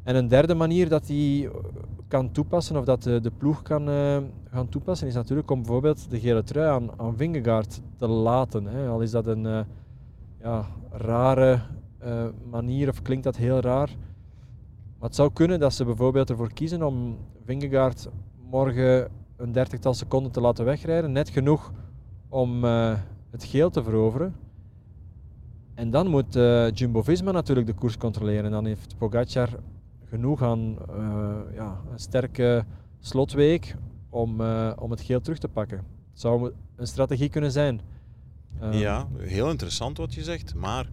En 0.02 0.16
een 0.16 0.28
derde 0.28 0.54
manier 0.54 0.88
dat 0.88 1.06
hij 1.06 1.50
kan 2.08 2.30
toepassen, 2.30 2.76
of 2.76 2.84
dat 2.84 3.02
de, 3.02 3.20
de 3.20 3.30
ploeg 3.30 3.62
kan 3.62 3.86
gaan 4.50 4.68
toepassen, 4.68 5.06
is 5.06 5.14
natuurlijk 5.14 5.50
om 5.50 5.58
bijvoorbeeld 5.58 6.10
de 6.10 6.20
gele 6.20 6.42
trui 6.42 6.68
aan, 6.68 6.90
aan 6.96 7.16
Vingegaard 7.16 7.80
te 7.96 8.08
laten. 8.08 8.66
Hè. 8.66 8.88
Al 8.88 9.00
is 9.00 9.10
dat 9.10 9.26
een 9.26 9.64
ja, 10.40 10.66
rare 10.90 11.60
manier, 12.50 12.88
of 12.88 13.02
klinkt 13.02 13.24
dat 13.24 13.36
heel 13.36 13.60
raar. 13.60 13.90
Maar 14.98 15.08
het 15.08 15.14
zou 15.14 15.32
kunnen 15.32 15.60
dat 15.60 15.72
ze 15.72 15.84
bijvoorbeeld 15.84 16.30
ervoor 16.30 16.52
kiezen 16.52 16.82
om 16.82 17.16
Vingegaard 17.44 18.08
morgen 18.54 19.10
een 19.36 19.52
dertigtal 19.52 19.94
seconden 19.94 20.32
te 20.32 20.40
laten 20.40 20.64
wegrijden. 20.64 21.12
Net 21.12 21.28
genoeg 21.28 21.72
om 22.28 22.64
uh, 22.64 22.98
het 23.30 23.44
geel 23.44 23.70
te 23.70 23.82
veroveren. 23.82 24.34
En 25.74 25.90
dan 25.90 26.06
moet 26.06 26.36
uh, 26.36 26.70
Jumbo-Visma 26.70 27.30
natuurlijk 27.30 27.66
de 27.66 27.72
koers 27.74 27.96
controleren. 27.96 28.44
En 28.44 28.50
dan 28.50 28.66
heeft 28.66 28.94
Pogacar 28.98 29.48
genoeg 30.04 30.42
aan 30.42 30.76
uh, 30.98 31.36
ja, 31.54 31.80
een 31.92 31.98
sterke 31.98 32.64
slotweek 33.00 33.76
om, 34.10 34.40
om 34.78 34.90
het 34.90 35.00
geel 35.00 35.20
terug 35.20 35.38
te 35.38 35.48
pakken. 35.48 35.78
Het 36.10 36.20
zou 36.20 36.52
een 36.76 36.86
strategie 36.86 37.28
kunnen 37.28 37.52
zijn. 37.52 37.80
ja, 38.70 39.08
heel 39.16 39.50
interessant 39.50 39.96
wat 39.96 40.14
je 40.14 40.22
zegt. 40.22 40.54
Maar 40.54 40.88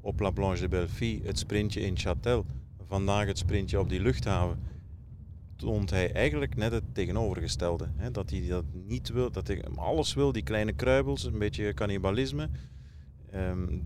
op 0.00 0.20
La 0.20 0.30
Blanche 0.30 0.62
de 0.62 0.68
Belleville, 0.68 1.20
het 1.24 1.38
sprintje 1.38 1.80
in 1.80 1.98
Châtel, 1.98 2.46
vandaag 2.88 3.26
het 3.26 3.38
sprintje 3.38 3.80
op 3.80 3.88
die 3.88 4.00
luchthaven 4.00 4.70
toont 5.62 5.90
hij 5.90 6.12
eigenlijk 6.12 6.56
net 6.56 6.72
het 6.72 6.94
tegenovergestelde. 6.94 7.88
Hè? 7.96 8.10
Dat 8.10 8.30
hij 8.30 8.46
dat 8.48 8.64
niet 8.86 9.08
wil, 9.08 9.30
dat 9.30 9.46
hij 9.46 9.64
alles 9.76 10.14
wil, 10.14 10.32
die 10.32 10.42
kleine 10.42 10.72
kruibels, 10.72 11.24
een 11.24 11.38
beetje 11.38 11.74
cannibalisme. 11.74 12.48
Ehm, 13.30 13.78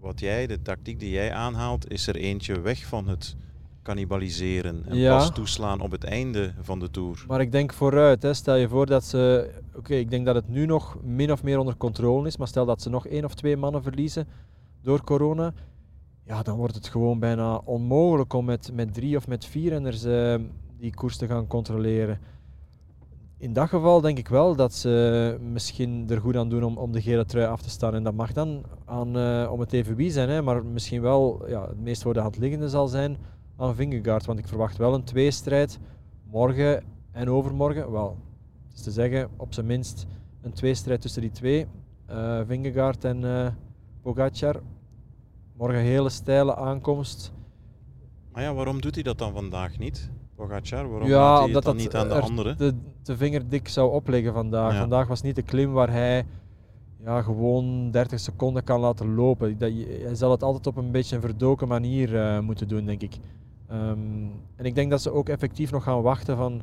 wat 0.00 0.20
jij, 0.20 0.46
de 0.46 0.62
tactiek 0.62 1.00
die 1.00 1.10
jij 1.10 1.32
aanhaalt, 1.32 1.90
is 1.90 2.06
er 2.06 2.16
eentje 2.16 2.60
weg 2.60 2.86
van 2.86 3.08
het 3.08 3.36
cannibaliseren 3.82 4.84
en 4.88 5.08
pas 5.08 5.32
toeslaan 5.32 5.80
op 5.80 5.90
het 5.90 6.04
einde 6.04 6.54
van 6.60 6.78
de 6.78 6.90
tour. 6.90 7.24
Maar 7.28 7.40
ik 7.40 7.52
denk 7.52 7.72
vooruit, 7.72 8.22
hè. 8.22 8.34
stel 8.34 8.56
je 8.56 8.68
voor 8.68 8.86
dat 8.86 9.04
ze, 9.04 9.50
oké, 9.74 9.94
ik 9.94 10.10
denk 10.10 10.26
dat 10.26 10.34
het 10.34 10.48
nu 10.48 10.66
nog 10.66 10.98
min 11.02 11.32
of 11.32 11.42
meer 11.42 11.58
onder 11.58 11.76
controle 11.76 12.26
is, 12.26 12.36
maar 12.36 12.48
stel 12.48 12.66
dat 12.66 12.82
ze 12.82 12.90
nog 12.90 13.06
één 13.06 13.24
of 13.24 13.34
twee 13.34 13.56
mannen 13.56 13.82
verliezen 13.82 14.26
door 14.82 15.04
corona, 15.04 15.54
ja, 16.24 16.42
dan 16.42 16.56
wordt 16.56 16.74
het 16.74 16.88
gewoon 16.88 17.18
bijna 17.18 17.56
onmogelijk 17.56 18.32
om 18.32 18.44
met, 18.44 18.70
met 18.72 18.94
drie 18.94 19.16
of 19.16 19.28
met 19.28 19.44
vier 19.44 19.70
renners 19.70 20.04
uh, 20.04 20.34
die 20.82 20.94
koers 20.94 21.16
te 21.16 21.26
gaan 21.26 21.46
controleren. 21.46 22.18
in 23.38 23.52
dat 23.52 23.68
geval 23.68 24.00
denk 24.00 24.18
ik 24.18 24.28
wel 24.28 24.56
dat 24.56 24.74
ze 24.74 25.36
misschien 25.40 26.10
er 26.10 26.20
goed 26.20 26.36
aan 26.36 26.48
doen 26.48 26.64
om, 26.64 26.76
om 26.76 26.92
de 26.92 27.02
gele 27.02 27.24
trui 27.24 27.46
af 27.46 27.62
te 27.62 27.70
staan. 27.70 27.94
En 27.94 28.02
dat 28.02 28.14
mag 28.14 28.32
dan 28.32 28.64
aan, 28.84 29.16
uh, 29.16 29.48
om 29.52 29.60
het 29.60 29.72
even 29.72 29.96
wie 29.96 30.10
zijn, 30.10 30.28
hè, 30.28 30.42
maar 30.42 30.64
misschien 30.64 31.00
wel 31.02 31.48
ja, 31.48 31.68
het 31.68 31.80
meest 31.80 32.02
voor 32.02 32.14
de 32.14 32.20
hand 32.20 32.38
liggende 32.38 32.68
zal 32.68 32.88
zijn 32.88 33.16
aan 33.56 33.74
Vingegaard. 33.74 34.26
Want 34.26 34.38
ik 34.38 34.48
verwacht 34.48 34.76
wel 34.76 34.94
een 34.94 35.04
tweestrijd 35.04 35.78
morgen 36.30 36.84
en 37.12 37.30
overmorgen. 37.30 37.90
Wel, 37.92 38.16
het 38.68 38.76
is 38.76 38.82
te 38.82 38.90
zeggen, 38.90 39.28
op 39.36 39.54
zijn 39.54 39.66
minst 39.66 40.06
een 40.40 40.52
tweestrijd 40.52 41.00
tussen 41.00 41.22
die 41.22 41.30
twee. 41.30 41.66
Uh, 42.10 42.40
Vingegaard 42.46 43.04
en 43.04 43.22
uh, 43.22 43.46
Pogacar. 44.02 44.60
Morgen 45.56 45.80
hele 45.80 46.10
steile 46.10 46.56
aankomst. 46.56 47.32
Maar 48.32 48.42
ja, 48.42 48.54
waarom 48.54 48.80
doet 48.80 48.94
hij 48.94 49.04
dat 49.04 49.18
dan 49.18 49.32
vandaag 49.32 49.78
niet? 49.78 50.10
Pogacar, 50.42 50.90
waarom 50.90 51.08
ja, 51.08 51.18
laat 51.18 51.50
hij 51.50 51.60
dan 51.60 51.76
niet 51.76 51.94
aan 51.94 52.08
de 52.08 52.20
anderen? 52.20 52.58
De, 52.58 52.74
de 53.02 53.16
vinger 53.16 53.48
dik 53.48 53.68
zou 53.68 53.92
opleggen 53.92 54.32
vandaag. 54.32 54.76
Vandaag 54.76 55.08
was 55.08 55.22
niet 55.22 55.36
de 55.36 55.42
klim 55.42 55.72
waar 55.72 55.90
hij 55.90 56.26
ja, 56.98 57.22
gewoon 57.22 57.90
30 57.90 58.20
seconden 58.20 58.64
kan 58.64 58.80
laten 58.80 59.14
lopen. 59.14 59.58
Dat, 59.58 59.72
hij 60.02 60.14
zal 60.14 60.30
het 60.30 60.42
altijd 60.42 60.66
op 60.66 60.76
een 60.76 60.90
beetje 60.90 61.16
een 61.16 61.22
verdoken 61.22 61.68
manier 61.68 62.14
uh, 62.14 62.38
moeten 62.38 62.68
doen, 62.68 62.84
denk 62.84 63.02
ik. 63.02 63.18
Um, 63.72 64.32
en 64.56 64.64
ik 64.64 64.74
denk 64.74 64.90
dat 64.90 65.02
ze 65.02 65.12
ook 65.12 65.28
effectief 65.28 65.70
nog 65.70 65.82
gaan 65.82 66.02
wachten 66.02 66.36
van 66.36 66.62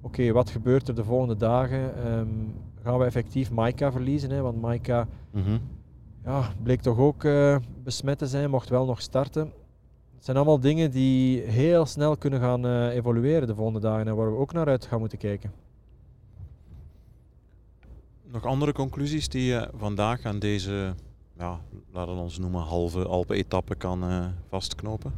oké, 0.00 0.32
wat 0.32 0.50
gebeurt 0.50 0.88
er 0.88 0.94
de 0.94 1.04
volgende 1.04 1.36
dagen? 1.36 2.12
Um, 2.12 2.54
gaan 2.82 2.98
we 2.98 3.04
effectief 3.04 3.50
Maika 3.50 3.92
verliezen? 3.92 4.30
Hè? 4.30 4.40
Want 4.40 4.60
Maika 4.60 5.08
mm 5.30 5.60
ja, 6.24 6.48
bleek 6.62 6.80
toch 6.80 6.98
ook 6.98 7.24
uh, 7.24 7.56
besmet 7.82 8.18
te 8.18 8.26
zijn, 8.26 8.50
mocht 8.50 8.68
wel 8.68 8.86
nog 8.86 9.00
starten. 9.00 9.52
Het 10.16 10.24
zijn 10.24 10.36
allemaal 10.36 10.60
dingen 10.60 10.90
die 10.90 11.40
heel 11.40 11.86
snel 11.86 12.16
kunnen 12.16 12.40
gaan 12.40 12.66
uh, 12.66 12.94
evolueren 12.94 13.46
de 13.46 13.54
volgende 13.54 13.80
dagen 13.80 14.06
en 14.08 14.16
waar 14.16 14.32
we 14.32 14.38
ook 14.38 14.52
naar 14.52 14.66
uit 14.66 14.86
gaan 14.86 14.98
moeten 14.98 15.18
kijken. 15.18 15.52
Nog 18.24 18.44
andere 18.44 18.72
conclusies 18.72 19.28
die 19.28 19.44
je 19.44 19.70
vandaag 19.76 20.24
aan 20.24 20.38
deze, 20.38 20.94
ja, 21.38 21.60
laten 21.92 22.14
we 22.14 22.20
ons 22.20 22.38
noemen, 22.38 22.60
halve 22.60 23.06
Alpen-etappe 23.06 23.74
kan 23.74 24.04
uh, 24.04 24.26
vastknopen? 24.48 25.12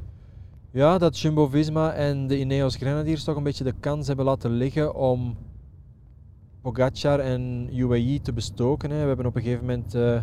Ja, 0.70 0.98
dat 0.98 1.18
Jumbo-Visma 1.18 1.92
en 1.92 2.26
de 2.26 2.38
Ineos 2.38 2.76
Grenadiers 2.76 3.24
toch 3.24 3.36
een 3.36 3.42
beetje 3.42 3.64
de 3.64 3.74
kans 3.80 4.06
hebben 4.06 4.24
laten 4.24 4.50
liggen 4.50 4.94
om 4.94 5.36
Pogacar 6.62 7.20
en 7.20 7.68
UAE 7.72 8.20
te 8.22 8.32
bestoken. 8.32 8.90
Hè. 8.90 9.00
We 9.00 9.06
hebben 9.06 9.26
op 9.26 9.36
een 9.36 9.42
gegeven 9.42 9.66
moment 9.66 9.94
uh, 9.94 10.22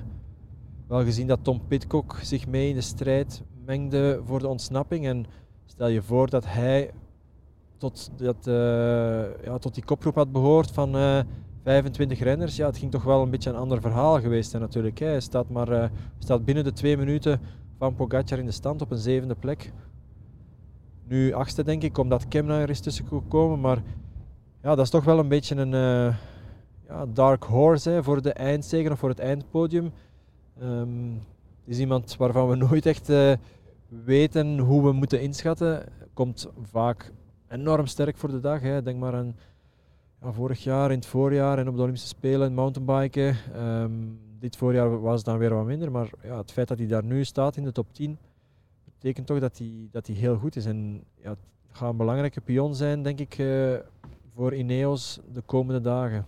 wel 0.88 1.04
gezien 1.04 1.28
dat 1.28 1.40
Tom 1.42 1.62
Pitcock 1.68 2.20
zich 2.22 2.48
mee 2.48 2.70
in 2.70 2.76
de 2.76 2.82
strijd 2.82 3.44
mengde 3.66 4.22
voor 4.26 4.40
de 4.40 4.48
ontsnapping. 4.48 5.06
En 5.06 5.26
stel 5.66 5.88
je 5.88 6.02
voor 6.02 6.30
dat 6.30 6.46
hij 6.46 6.92
tot, 7.78 8.12
dat, 8.16 8.48
uh, 8.48 9.44
ja, 9.44 9.58
tot 9.60 9.74
die 9.74 9.84
kopgroep 9.84 10.16
had 10.16 10.32
behoord 10.32 10.72
van 10.72 10.96
uh, 10.96 11.20
25 11.64 12.20
renners. 12.20 12.56
Ja, 12.56 12.66
het 12.66 12.78
ging 12.78 12.92
toch 12.92 13.04
wel 13.04 13.22
een 13.22 13.30
beetje 13.30 13.50
een 13.50 13.56
ander 13.56 13.82
verhaal 13.82 14.20
geweest 14.22 14.50
zijn 14.50 14.62
natuurlijk. 14.62 15.00
Hij 15.00 15.20
staat, 15.20 15.50
maar, 15.50 15.92
staat 16.18 16.46
binnen 16.46 16.64
de 16.64 16.74
twee 16.74 16.98
minuten 16.98 17.42
van 17.78 17.96
Pogacar 17.96 18.40
in 18.40 18.46
de 18.46 18.52
stand 18.52 18.82
op 18.82 18.92
een 18.92 18.98
zevende 18.98 19.36
plek. 19.36 19.72
Nu 21.08 21.34
achtste 21.34 21.64
denk 21.64 21.84
ik, 21.84 21.98
omdat 21.98 22.28
Kemna 22.28 22.60
er 22.60 22.70
is 22.70 22.80
tussen 22.80 23.06
gekomen. 23.06 23.60
Maar 23.60 23.84
ja, 24.62 24.76
dat 24.76 24.86
is 24.86 24.90
toch 24.90 25.04
wel 25.04 25.20
een 25.20 25.28
beetje 25.28 25.56
een 25.56 25.72
ja, 26.88 27.06
dark 27.14 27.44
horse 27.44 27.90
hè, 27.90 28.04
voor 28.04 28.22
de 28.22 28.34
eindzegen 28.34 28.92
of 28.92 29.00
voor 29.00 29.10
het 29.10 29.20
eindpodium. 29.20 29.92
Um, 30.62 31.14
het 31.14 31.35
is 31.66 31.80
iemand 31.80 32.16
waarvan 32.18 32.50
we 32.50 32.56
nooit 32.56 32.86
echt 32.86 33.10
uh, 33.10 33.34
weten 33.88 34.60
hoe 34.60 34.84
we 34.84 34.92
moeten 34.92 35.22
inschatten. 35.22 35.84
Komt 36.14 36.48
vaak 36.62 37.12
enorm 37.48 37.86
sterk 37.86 38.18
voor 38.18 38.30
de 38.30 38.40
dag. 38.40 38.62
Hè. 38.62 38.82
Denk 38.82 39.00
maar 39.00 39.16
aan 39.16 39.36
ja, 40.22 40.32
vorig 40.32 40.64
jaar 40.64 40.92
in 40.92 40.98
het 40.98 41.06
voorjaar 41.06 41.58
en 41.58 41.68
op 41.68 41.76
de 41.76 41.82
Olympische 41.82 42.08
Spelen 42.08 42.54
mountainbiken. 42.54 43.36
Um, 43.56 44.20
dit 44.40 44.58
voorjaar 44.58 45.02
was 45.02 45.16
het 45.16 45.26
dan 45.26 45.38
weer 45.38 45.54
wat 45.54 45.66
minder, 45.66 45.92
maar 45.92 46.10
ja, 46.24 46.38
het 46.38 46.52
feit 46.52 46.68
dat 46.68 46.78
hij 46.78 46.88
daar 46.88 47.04
nu 47.04 47.24
staat 47.24 47.58
in 47.58 47.64
de 47.64 47.72
top 47.72 47.94
10 47.94 48.18
betekent 49.06 49.28
toch 49.28 49.40
dat 49.40 49.58
hij, 49.58 49.88
dat 49.92 50.08
hij 50.08 50.16
heel 50.16 50.38
goed 50.38 50.56
is. 50.56 50.66
En 50.66 51.04
ja, 51.16 51.30
het 51.30 51.40
gaat 51.72 51.90
een 51.90 51.98
belangrijke 51.98 52.42
pion 52.42 52.76
zijn, 52.76 53.04
denk 53.04 53.20
ik, 53.20 53.38
uh, 53.38 53.76
voor 54.36 54.56
Ineos 54.56 55.20
de 55.32 55.42
komende 55.42 55.82
dagen. 55.82 56.26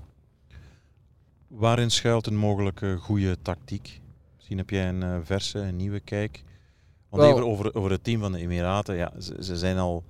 Waarin 1.48 1.91
schuilt 1.91 2.27
een 2.27 2.36
mogelijke 2.36 2.98
goede 2.98 3.38
tactiek? 3.41 4.01
Misschien 4.48 4.68
heb 4.68 4.77
jij 4.80 4.89
een 4.89 5.18
uh, 5.18 5.25
verse, 5.25 5.60
een 5.60 5.75
nieuwe 5.75 6.00
kijk. 6.00 6.44
Want 7.10 7.24
even 7.24 7.46
over, 7.46 7.75
over 7.75 7.92
het 7.92 8.04
team 8.04 8.20
van 8.20 8.32
de 8.32 8.38
Emiraten. 8.38 8.96
Ja, 8.96 9.12
ze, 9.20 9.44
ze 9.44 9.58
zijn 9.58 9.77
al 9.77 10.04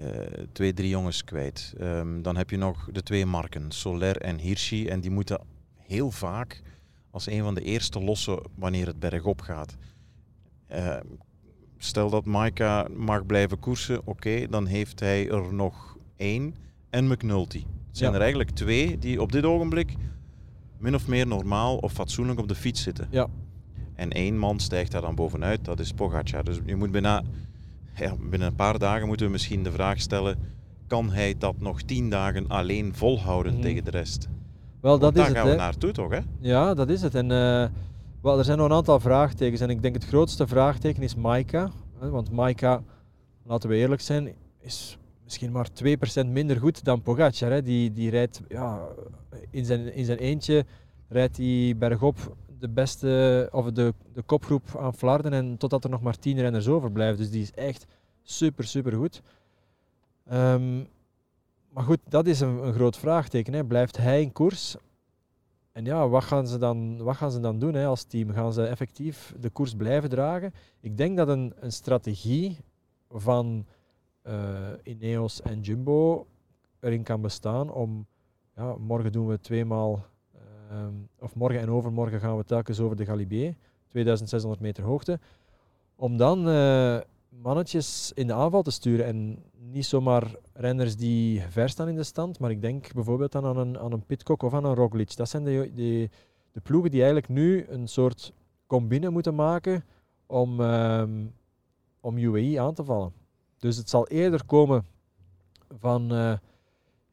uh, 0.00 0.08
twee, 0.52 0.72
drie 0.72 0.88
jongens 0.88 1.24
kwijt. 1.24 1.74
Um, 1.80 2.22
dan 2.22 2.36
heb 2.36 2.50
je 2.50 2.56
nog 2.56 2.88
de 2.92 3.02
twee 3.02 3.26
marken, 3.26 3.70
Soler 3.70 4.16
en 4.16 4.38
Hirschi. 4.38 4.88
En 4.88 5.00
die 5.00 5.10
moeten 5.10 5.40
heel 5.76 6.10
vaak 6.10 6.62
als 7.10 7.26
een 7.26 7.42
van 7.42 7.54
de 7.54 7.60
eerste 7.60 8.00
lossen 8.00 8.42
wanneer 8.54 8.86
het 8.86 8.98
bergop 8.98 9.40
gaat. 9.40 9.76
Uh, 10.72 10.96
stel 11.76 12.10
dat 12.10 12.24
Maika 12.24 12.88
mag 12.96 13.26
blijven 13.26 13.58
koersen, 13.58 14.06
oké, 14.06 14.46
dan 14.48 14.66
heeft 14.66 15.00
hij 15.00 15.30
er 15.30 15.54
nog 15.54 15.96
één 16.16 16.54
en 16.90 17.08
McNulty. 17.08 17.64
Het 17.88 17.98
zijn 17.98 18.14
er 18.14 18.20
eigenlijk 18.20 18.50
twee 18.50 18.98
die 18.98 19.22
op 19.22 19.32
dit 19.32 19.44
ogenblik 19.44 19.94
min 20.78 20.94
of 20.94 21.06
meer 21.06 21.26
normaal 21.26 21.76
of 21.76 21.92
fatsoenlijk 21.92 22.38
op 22.38 22.48
de 22.48 22.54
fiets 22.54 22.82
zitten. 22.82 23.08
Ja. 23.10 23.28
En 24.00 24.10
één 24.10 24.38
man 24.38 24.60
stijgt 24.60 24.92
daar 24.92 25.00
dan 25.00 25.14
bovenuit, 25.14 25.64
dat 25.64 25.80
is 25.80 25.92
Pogacar. 25.92 26.44
Dus 26.44 26.58
je 26.64 26.76
moet 26.76 26.90
bijna, 26.90 27.22
ja, 27.94 28.14
binnen 28.30 28.48
een 28.48 28.54
paar 28.54 28.78
dagen 28.78 29.06
moeten 29.06 29.26
we 29.26 29.32
misschien 29.32 29.62
de 29.62 29.72
vraag 29.72 30.00
stellen, 30.00 30.38
kan 30.86 31.10
hij 31.10 31.34
dat 31.38 31.54
nog 31.58 31.82
tien 31.82 32.10
dagen 32.10 32.48
alleen 32.48 32.94
volhouden 32.94 33.54
mm. 33.54 33.60
tegen 33.60 33.84
de 33.84 33.90
rest? 33.90 34.28
Wel, 34.80 34.98
dat 34.98 35.14
daar 35.14 35.26
is 35.26 35.32
gaan 35.32 35.46
het, 35.46 35.54
we 35.54 35.60
naartoe 35.60 35.92
toch, 35.92 36.10
hè? 36.10 36.18
Ja, 36.38 36.74
dat 36.74 36.88
is 36.88 37.02
het. 37.02 37.14
En 37.14 37.24
uh, 37.24 37.64
wel, 38.22 38.38
er 38.38 38.44
zijn 38.44 38.58
nog 38.58 38.66
een 38.66 38.76
aantal 38.76 39.00
vraagtekens. 39.00 39.60
En 39.60 39.70
ik 39.70 39.82
denk 39.82 39.94
het 39.94 40.06
grootste 40.06 40.46
vraagteken 40.46 41.02
is 41.02 41.14
Maika. 41.14 41.70
Want 41.98 42.30
Maika, 42.30 42.82
laten 43.44 43.68
we 43.68 43.76
eerlijk 43.76 44.00
zijn, 44.00 44.32
is 44.60 44.98
misschien 45.24 45.52
maar 45.52 45.68
2% 46.24 46.26
minder 46.26 46.56
goed 46.56 46.84
dan 46.84 47.02
Pogacar. 47.02 47.50
Hè. 47.50 47.62
Die, 47.62 47.92
die 47.92 48.10
rijdt 48.10 48.40
ja, 48.48 48.80
in, 49.50 49.64
zijn, 49.64 49.94
in 49.94 50.04
zijn 50.04 50.18
eentje 50.18 50.64
rijdt 51.08 51.36
hij 51.36 51.74
bergop 51.78 52.36
de 52.60 52.68
beste 52.68 53.48
of 53.52 53.70
de, 53.70 53.94
de 54.12 54.22
kopgroep 54.22 54.76
aan 54.78 54.94
Flarden 54.94 55.32
en 55.32 55.56
totdat 55.56 55.84
er 55.84 55.90
nog 55.90 56.02
maar 56.02 56.18
10 56.18 56.40
renners 56.40 56.68
overblijven. 56.68 57.18
Dus 57.18 57.30
die 57.30 57.42
is 57.42 57.52
echt 57.52 57.86
super, 58.22 58.64
super 58.64 58.92
goed. 58.92 59.22
Um, 60.32 60.88
maar 61.70 61.84
goed, 61.84 62.00
dat 62.08 62.26
is 62.26 62.40
een, 62.40 62.66
een 62.66 62.72
groot 62.72 62.96
vraagteken. 62.96 63.52
Hè. 63.52 63.64
Blijft 63.64 63.96
hij 63.96 64.22
in 64.22 64.32
koers? 64.32 64.76
En 65.72 65.84
ja, 65.84 66.08
wat 66.08 66.24
gaan 66.24 66.46
ze 66.46 66.58
dan, 66.58 67.02
wat 67.02 67.16
gaan 67.16 67.30
ze 67.30 67.40
dan 67.40 67.58
doen 67.58 67.74
hè, 67.74 67.86
als 67.86 68.04
team? 68.04 68.30
Gaan 68.30 68.52
ze 68.52 68.66
effectief 68.66 69.34
de 69.40 69.50
koers 69.50 69.74
blijven 69.74 70.10
dragen? 70.10 70.52
Ik 70.80 70.96
denk 70.96 71.16
dat 71.16 71.28
een, 71.28 71.52
een 71.60 71.72
strategie 71.72 72.58
van 73.10 73.66
uh, 74.26 74.58
Ineos 74.82 75.42
en 75.42 75.60
Jumbo 75.60 76.26
erin 76.80 77.02
kan 77.02 77.20
bestaan 77.20 77.72
om, 77.72 78.06
ja, 78.56 78.76
morgen 78.76 79.12
doen 79.12 79.26
we 79.26 79.40
tweemaal, 79.40 80.06
uh, 80.70 80.76
of 81.18 81.34
morgen 81.34 81.60
en 81.60 81.70
overmorgen 81.70 82.20
gaan 82.20 82.36
we 82.36 82.44
telkens 82.44 82.80
over 82.80 82.96
de 82.96 83.04
Galibier, 83.04 83.54
2600 83.88 84.60
meter 84.60 84.84
hoogte, 84.84 85.18
om 85.96 86.16
dan 86.16 86.48
uh, 86.48 86.98
mannetjes 87.28 88.12
in 88.14 88.26
de 88.26 88.32
aanval 88.32 88.62
te 88.62 88.70
sturen 88.70 89.06
en 89.06 89.42
niet 89.58 89.86
zomaar 89.86 90.34
renners 90.52 90.96
die 90.96 91.40
ver 91.40 91.68
staan 91.68 91.88
in 91.88 91.96
de 91.96 92.02
stand, 92.02 92.38
maar 92.38 92.50
ik 92.50 92.60
denk 92.60 92.92
bijvoorbeeld 92.94 93.34
aan 93.34 93.56
een, 93.56 93.78
aan 93.78 93.92
een 93.92 94.06
Pitcock 94.06 94.42
of 94.42 94.54
aan 94.54 94.64
een 94.64 94.74
Roglic. 94.74 95.16
Dat 95.16 95.28
zijn 95.28 95.44
de, 95.44 95.70
de, 96.52 96.60
ploegen 96.62 96.90
die 96.90 97.02
eigenlijk 97.02 97.32
nu 97.32 97.66
een 97.68 97.88
soort 97.88 98.32
combine 98.66 99.10
moeten 99.10 99.34
maken 99.34 99.84
om, 100.26 100.60
um, 100.60 101.34
om 102.00 102.18
UAE 102.18 102.60
aan 102.60 102.74
te 102.74 102.84
vallen. 102.84 103.12
Dus 103.58 103.76
het 103.76 103.90
zal 103.90 104.08
eerder 104.08 104.44
komen 104.44 104.84
van 105.78 106.14
uh, 106.14 106.32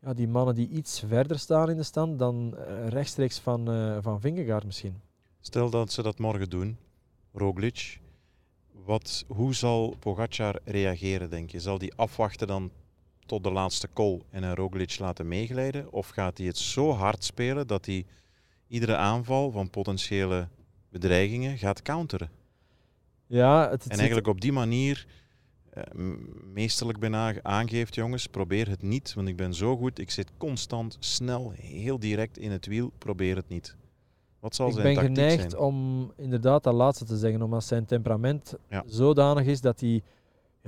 ja, 0.07 0.13
die 0.13 0.27
mannen 0.27 0.55
die 0.55 0.69
iets 0.69 1.03
verder 1.07 1.39
staan 1.39 1.69
in 1.69 1.77
de 1.77 1.83
stand 1.83 2.19
dan 2.19 2.55
uh, 2.57 2.87
rechtstreeks 2.87 3.39
van, 3.39 3.73
uh, 3.73 3.97
van 4.01 4.21
Vingegaard 4.21 4.65
misschien. 4.65 5.01
Stel 5.39 5.69
dat 5.69 5.91
ze 5.91 6.01
dat 6.01 6.17
morgen 6.17 6.49
doen, 6.49 6.77
Roglic, 7.33 7.99
wat, 8.85 9.25
hoe 9.27 9.55
zal 9.55 9.95
Pogacar 9.99 10.59
reageren, 10.63 11.29
denk 11.29 11.49
je? 11.51 11.59
Zal 11.59 11.77
hij 11.77 11.91
afwachten 11.95 12.47
dan 12.47 12.71
tot 13.25 13.43
de 13.43 13.51
laatste 13.51 13.89
call 13.93 14.21
en 14.29 14.43
een 14.43 14.55
Roglic 14.55 14.99
laten 14.99 15.27
meeglijden? 15.27 15.91
Of 15.91 16.09
gaat 16.09 16.37
hij 16.37 16.47
het 16.47 16.57
zo 16.57 16.91
hard 16.91 17.23
spelen 17.23 17.67
dat 17.67 17.85
hij 17.85 18.05
iedere 18.67 18.95
aanval 18.95 19.51
van 19.51 19.69
potentiële 19.69 20.47
bedreigingen 20.89 21.57
gaat 21.57 21.81
counteren? 21.81 22.29
Ja, 23.25 23.69
het, 23.69 23.83
het 23.83 23.91
en 23.91 23.97
eigenlijk 23.97 24.27
op 24.27 24.41
die 24.41 24.51
manier 24.51 25.07
meesterlijk 26.53 26.99
bijna 26.99 27.33
aangeeft, 27.41 27.95
jongens, 27.95 28.27
probeer 28.27 28.69
het 28.69 28.81
niet, 28.81 29.13
want 29.13 29.27
ik 29.27 29.35
ben 29.35 29.53
zo 29.53 29.77
goed, 29.77 29.99
ik 29.99 30.11
zit 30.11 30.31
constant, 30.37 30.97
snel, 30.99 31.53
heel 31.55 31.99
direct 31.99 32.37
in 32.37 32.51
het 32.51 32.65
wiel, 32.65 32.91
probeer 32.97 33.35
het 33.35 33.49
niet. 33.49 33.75
Wat 34.39 34.55
zal 34.55 34.67
ik 34.67 34.73
zijn 34.73 34.93
ben 34.93 35.03
geneigd 35.03 35.51
zijn? 35.51 35.61
om 35.61 36.11
inderdaad 36.15 36.63
dat 36.63 36.73
laatste 36.73 37.05
te 37.05 37.17
zeggen, 37.17 37.41
omdat 37.41 37.63
zijn 37.63 37.85
temperament 37.85 38.55
zodanig 38.85 39.45
is 39.45 39.61
dat 39.61 39.79
hij 39.79 40.01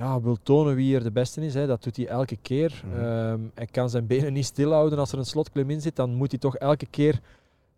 ja, 0.00 0.20
wil 0.20 0.36
tonen 0.42 0.74
wie 0.74 0.94
er 0.94 1.02
de 1.02 1.10
beste 1.10 1.40
is. 1.40 1.54
Hè. 1.54 1.66
Dat 1.66 1.82
doet 1.82 1.96
hij 1.96 2.06
elke 2.06 2.36
keer. 2.36 2.82
Ehm, 2.94 3.40
hij 3.54 3.66
kan 3.66 3.90
zijn 3.90 4.06
benen 4.06 4.32
niet 4.32 4.44
stilhouden 4.44 4.98
als 4.98 5.12
er 5.12 5.18
een 5.18 5.24
slotklim 5.24 5.70
in 5.70 5.80
zit. 5.80 5.96
Dan 5.96 6.14
moet 6.14 6.30
hij 6.30 6.40
toch 6.40 6.56
elke 6.56 6.86
keer 6.86 7.20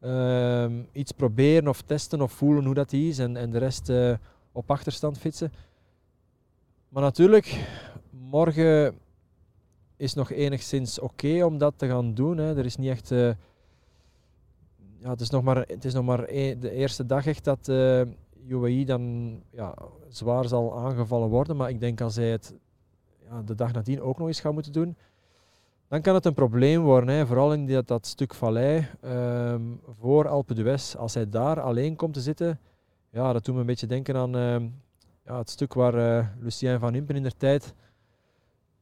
ehm, 0.00 0.82
iets 0.92 1.12
proberen 1.12 1.68
of 1.68 1.80
testen 1.80 2.20
of 2.20 2.32
voelen 2.32 2.64
hoe 2.64 2.74
dat 2.74 2.90
hij 2.90 3.08
is. 3.08 3.18
En, 3.18 3.36
en 3.36 3.50
de 3.50 3.58
rest 3.58 3.88
eh, 3.88 4.12
op 4.52 4.70
achterstand 4.70 5.18
fietsen. 5.18 5.52
Maar 6.92 7.02
natuurlijk, 7.02 7.64
morgen 8.10 8.98
is 9.96 10.14
nog 10.14 10.30
enigszins 10.30 10.98
oké 10.98 11.44
om 11.44 11.58
dat 11.58 11.74
te 11.76 11.86
gaan 11.86 12.14
doen. 12.14 12.36
Hè. 12.36 12.56
Er 12.56 12.64
is 12.64 12.76
niet 12.76 12.90
echt... 12.90 13.10
eh, 13.10 13.30
ja, 14.98 15.10
het 15.10 15.20
is 15.20 15.30
nog 15.30 15.42
maar, 15.42 15.56
het 15.56 15.84
is 15.84 15.94
nog 15.94 16.04
maar 16.04 16.24
e- 16.28 16.58
de 16.58 16.70
eerste 16.70 17.06
dag 17.06 17.26
echt 17.26 17.44
dat 17.44 17.68
eh 17.68 18.02
UAE 18.46 18.84
dan 18.84 19.34
ja, 19.50 19.74
zwaar 20.08 20.48
zal 20.48 20.78
aangevallen 20.78 21.28
worden. 21.28 21.56
Maar 21.56 21.68
ik 21.70 21.80
denk 21.80 22.00
als 22.00 22.16
hij 22.16 22.30
het 22.30 22.54
ja, 23.28 23.42
de 23.42 23.54
dag 23.54 23.72
nadien 23.72 24.00
ook 24.00 24.18
nog 24.18 24.26
eens 24.26 24.40
gaat 24.40 24.52
moeten 24.52 24.72
doen, 24.72 24.96
dan 25.88 26.00
kan 26.00 26.14
het 26.14 26.24
een 26.24 26.34
probleem 26.34 26.82
worden. 26.82 27.14
Hè. 27.14 27.26
Vooral 27.26 27.52
in 27.52 27.66
dat, 27.66 27.88
dat 27.88 28.06
stuk 28.06 28.34
vallei 28.34 28.88
ehm, 29.00 29.62
voor 30.00 30.28
Alpe 30.28 30.54
d'Huez. 30.54 30.94
Als 30.94 31.14
hij 31.14 31.28
daar 31.28 31.60
alleen 31.60 31.96
komt 31.96 32.14
te 32.14 32.20
zitten, 32.20 32.60
ja, 33.10 33.32
dat 33.32 33.44
doet 33.44 33.54
me 33.54 33.60
een 33.60 33.66
beetje 33.66 33.86
denken 33.86 34.16
aan 34.16 34.36
ehm, 34.36 34.68
ja, 35.24 35.38
het 35.38 35.50
stuk 35.50 35.74
waar 35.74 35.94
eh, 35.94 36.26
Lucien 36.40 36.78
van 36.78 36.94
Impen 36.94 37.16
in 37.16 37.22
der 37.22 37.36
tijd 37.36 37.74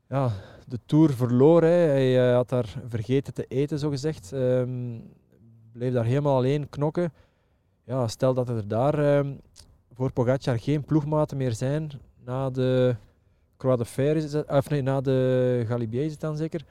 ja, 0.09 0.31
de 0.67 0.79
Tour 0.87 1.11
verloor. 1.13 1.63
Hè. 1.63 1.69
Hij 1.69 2.29
eh, 2.29 2.35
had 2.35 2.49
daar 2.49 2.75
vergeten 2.87 3.35
te 3.35 3.45
eten, 3.49 3.79
zogezegd. 3.79 4.33
Ehm 4.33 4.99
bleef 5.73 5.93
daar 5.93 6.05
helemaal 6.05 6.37
alleen 6.37 6.69
knokken. 6.69 7.13
Ja, 7.85 8.09
stel 8.09 8.35
dat 8.35 8.49
er 8.49 8.69
daar 8.69 8.99
ehm, 8.99 9.35
voor 9.93 10.13
Pogacar 10.13 10.59
geen 10.59 10.85
ploegmaten 10.85 11.37
meer 11.37 11.53
zijn 11.53 11.91
na 12.25 12.51
de 12.51 12.97
Croix 13.57 13.79
de 13.79 13.85
Fer, 13.85 14.17
is 14.17 14.33
het, 14.33 14.49
of 14.49 14.69
nee, 14.69 14.83
na 14.83 15.01
de 15.01 15.65
Galibier 15.67 16.05
is 16.05 16.11
het 16.11 16.21
dan 16.21 16.37
zeker. 16.37 16.65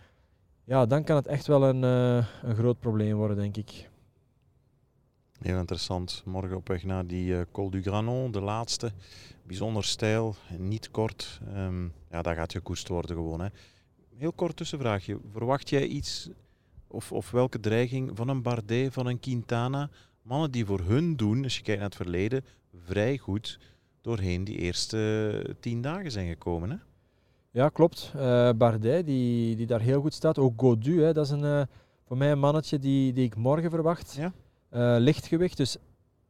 Ja, 0.64 0.86
dan 0.86 1.04
kan 1.04 1.16
het 1.16 1.28
echt 1.28 1.48
wel 1.48 1.64
een, 1.64 1.84
eh, 1.84 2.26
een 2.44 2.56
groot 2.56 2.80
probleem 2.80 3.16
worden, 3.16 3.38
denk 3.38 3.58
ik. 3.58 3.89
Heel 5.40 5.58
interessant. 5.58 6.22
Morgen 6.26 6.56
op 6.56 6.68
weg 6.68 6.84
naar 6.84 7.08
die 7.08 7.38
eh, 7.38 7.46
Col 7.52 7.70
du 7.70 7.82
Granon, 7.82 8.32
de 8.32 8.42
laatste. 8.42 8.92
Bijzonder 9.44 9.84
stijl, 9.84 10.36
niet 10.58 10.92
kort. 10.92 11.40
Ehm, 11.54 11.84
ja, 12.12 12.22
daar 12.22 12.36
gaat 12.36 12.52
gekoerst 12.52 12.88
worden 12.88 13.16
gewoon. 13.16 13.42
Hè. 13.42 13.48
Heel 14.18 14.32
kort 14.32 14.56
tussenvraagje. 14.56 15.20
Verwacht 15.32 15.70
jij 15.70 15.86
iets, 15.86 16.30
of, 16.88 17.12
of 17.12 17.32
welke 17.32 17.60
dreiging 17.60 18.12
van 18.14 18.28
een 18.28 18.42
Bardet, 18.42 18.94
van 18.94 19.06
een 19.06 19.20
Quintana? 19.20 19.90
Mannen 20.22 20.52
die 20.52 20.66
voor 20.66 20.80
hun 20.80 21.16
doen, 21.16 21.44
als 21.44 21.58
je 21.58 21.64
kijkt 21.64 21.80
naar 21.80 21.90
het 21.90 21.98
verleden, 21.98 22.46
vrij 22.86 23.18
goed 23.18 23.60
doorheen 24.02 24.44
die 24.44 24.58
eerste 24.58 25.56
tien 25.60 25.82
dagen 25.82 26.12
zijn 26.12 26.28
gekomen. 26.28 26.70
Hè? 26.70 26.76
Ja, 27.52 27.70
klopt. 27.70 28.12
Eh 28.16 28.52
Bardet, 28.52 29.06
die, 29.06 29.56
die 29.56 29.68
daar 29.68 29.82
heel 29.82 30.02
goed 30.02 30.14
staat. 30.14 30.38
Ook 30.38 30.62
Godu, 30.62 31.04
hè, 31.04 31.14
dat 31.14 31.26
is 31.26 31.32
een, 31.32 31.44
eh, 31.44 31.62
voor 32.08 32.18
mij 32.18 32.32
een 32.32 32.40
mannetje 32.40 32.80
die, 32.80 33.14
die 33.14 33.26
ik 33.26 33.36
morgen 33.36 33.70
verwacht. 33.70 34.16
Ja. 34.18 34.34
Eh, 34.70 34.96
lichtgewicht, 35.00 35.58
dus 35.58 35.78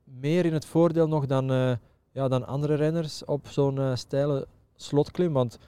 meer 0.03 0.45
in 0.45 0.53
het 0.53 0.65
voordeel 0.65 1.07
nog 1.07 1.25
dan, 1.25 1.51
eh, 1.51 1.71
ja, 2.11 2.27
dan 2.27 2.47
andere 2.47 2.75
renners 2.75 3.25
op 3.25 3.47
zo'n 3.47 3.79
eh, 3.79 3.95
steile 3.95 4.47
slotklim. 4.75 5.33
Want 5.33 5.59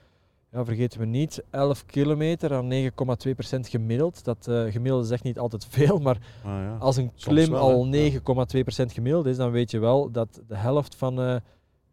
ja, 0.52 0.66
vergeten 0.66 1.00
we 1.00 1.06
niet, 1.06 1.44
11 1.50 1.86
kilometer 1.86 2.54
aan 2.54 2.68
9,2% 2.68 3.68
gemiddeld. 3.68 4.24
Dat 4.24 4.48
eh, 4.48 4.64
gemiddeld 4.64 5.04
is 5.04 5.12
echt 5.12 5.24
niet 5.24 5.40
altijd 5.40 5.66
veel, 5.76 6.00
maar 6.00 6.18
Ah, 6.44 6.52
ja. 6.52 6.78
als 6.80 6.98
een 6.98 7.12
klim 7.20 7.50
wel, 7.52 7.60
al 7.62 7.86
Ja. 7.86 7.92
9,2% 7.92 8.94
gemiddeld 8.94 9.26
is, 9.26 9.38
dan 9.38 9.52
weet 9.52 9.72
je 9.72 9.80
wel 9.80 10.12
dat 10.12 10.42
de 10.48 10.56
helft 10.56 10.96
van 10.96 11.42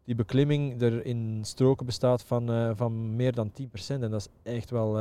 die 0.04 0.14
beklimming 0.14 0.82
er 0.82 1.04
in 1.04 1.38
stroken 1.42 1.87
bestaat 1.87 2.23
van, 2.23 2.75
van 2.76 3.16
meer 3.16 3.32
dan 3.32 3.50
10%. 3.52 4.02
En 4.02 4.11
dat 4.11 4.20
is 4.20 4.52
echt 4.52 4.70
wel, 4.70 5.00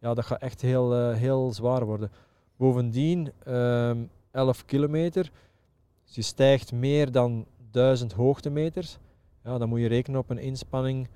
ja, 0.00 0.14
dat 0.14 0.24
gaat 0.24 0.40
echt 0.40 0.60
heel, 0.60 1.10
heel 1.12 1.52
zwaar 1.52 1.84
worden. 1.84 2.10
Bovendien, 2.56 3.32
ehm 3.44 3.98
11 4.36 4.64
kilometer, 4.64 5.30
dus 6.04 6.14
je 6.14 6.22
stijgt 6.22 6.72
meer 6.72 7.12
dan 7.12 7.46
1000 7.70 8.12
hoogtemeters. 8.12 8.98
Ja, 9.44 9.58
dan 9.58 9.68
moet 9.68 9.80
je 9.80 9.86
rekenen 9.86 10.20
op 10.20 10.30
een 10.30 10.38
inspanning 10.38 11.08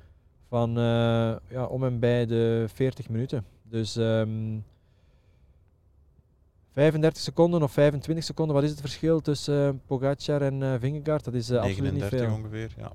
van 0.49 0.69
eh, 0.69 1.37
ja, 1.49 1.65
om 1.69 1.85
en 1.85 1.99
bij 1.99 2.27
de 2.27 2.65
40 2.69 3.09
minuten. 3.09 3.45
Dus 3.63 3.97
ehm 3.97 4.59
35 6.73 7.23
seconden 7.23 7.63
of 7.63 7.73
25 7.73 8.25
seconden, 8.25 8.55
wat 8.55 8.65
is 8.65 8.71
het 8.71 8.81
verschil 8.81 9.21
tussen 9.21 9.69
eh, 9.69 9.75
Pogacar 9.87 10.43
en 10.43 10.63
eh 10.63 10.75
Vingegaard? 10.81 11.25
Dat 11.25 11.35
is 11.35 11.51
eh, 11.51 11.59
absoluut 11.59 11.93
niet 11.93 12.01
39 12.01 12.29
veel. 12.29 12.39
ongeveer, 12.39 12.75
ja. 12.77 12.93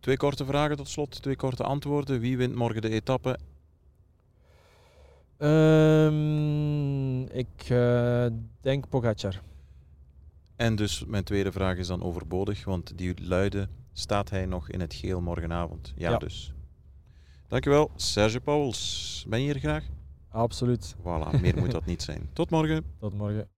Twee 0.00 0.16
korte 0.16 0.44
vragen 0.44 0.76
tot 0.76 0.88
slot, 0.88 1.22
twee 1.22 1.36
korte 1.36 1.62
antwoorden. 1.62 2.20
Wie 2.20 2.36
wint 2.36 2.54
morgen 2.54 2.82
de 2.82 2.88
etappe? 2.88 3.38
Ehm, 5.38 7.22
ik 7.22 7.66
eh, 7.68 8.26
denk 8.60 8.88
Pogacar. 8.88 9.40
En 10.56 10.76
dus 10.76 11.04
mijn 11.06 11.24
tweede 11.24 11.52
vraag 11.52 11.76
is 11.76 11.86
dan 11.86 12.02
overbodig, 12.02 12.64
want 12.64 12.98
die 12.98 13.14
luidde, 13.24 13.68
staat 13.92 14.30
hij 14.30 14.46
nog 14.46 14.70
in 14.70 14.80
het 14.80 14.94
geel 14.94 15.20
morgenavond? 15.20 15.92
Ja, 15.96 16.10
Ja. 16.10 16.16
dus. 16.18 16.52
Dankjewel, 17.46 17.90
Serge 17.96 18.40
Pauwels. 18.40 19.24
Ben 19.28 19.38
je 19.40 19.44
hier 19.52 19.58
graag? 19.60 19.84
Absoluut. 20.28 20.94
Voilà, 21.00 21.40
meer 21.40 21.56
moet 21.58 21.70
dat 21.70 21.86
niet 21.86 22.02
zijn. 22.02 22.28
Tot 22.32 22.50
morgen. 22.50 22.84
Tot 22.98 23.14
morgen. 23.14 23.46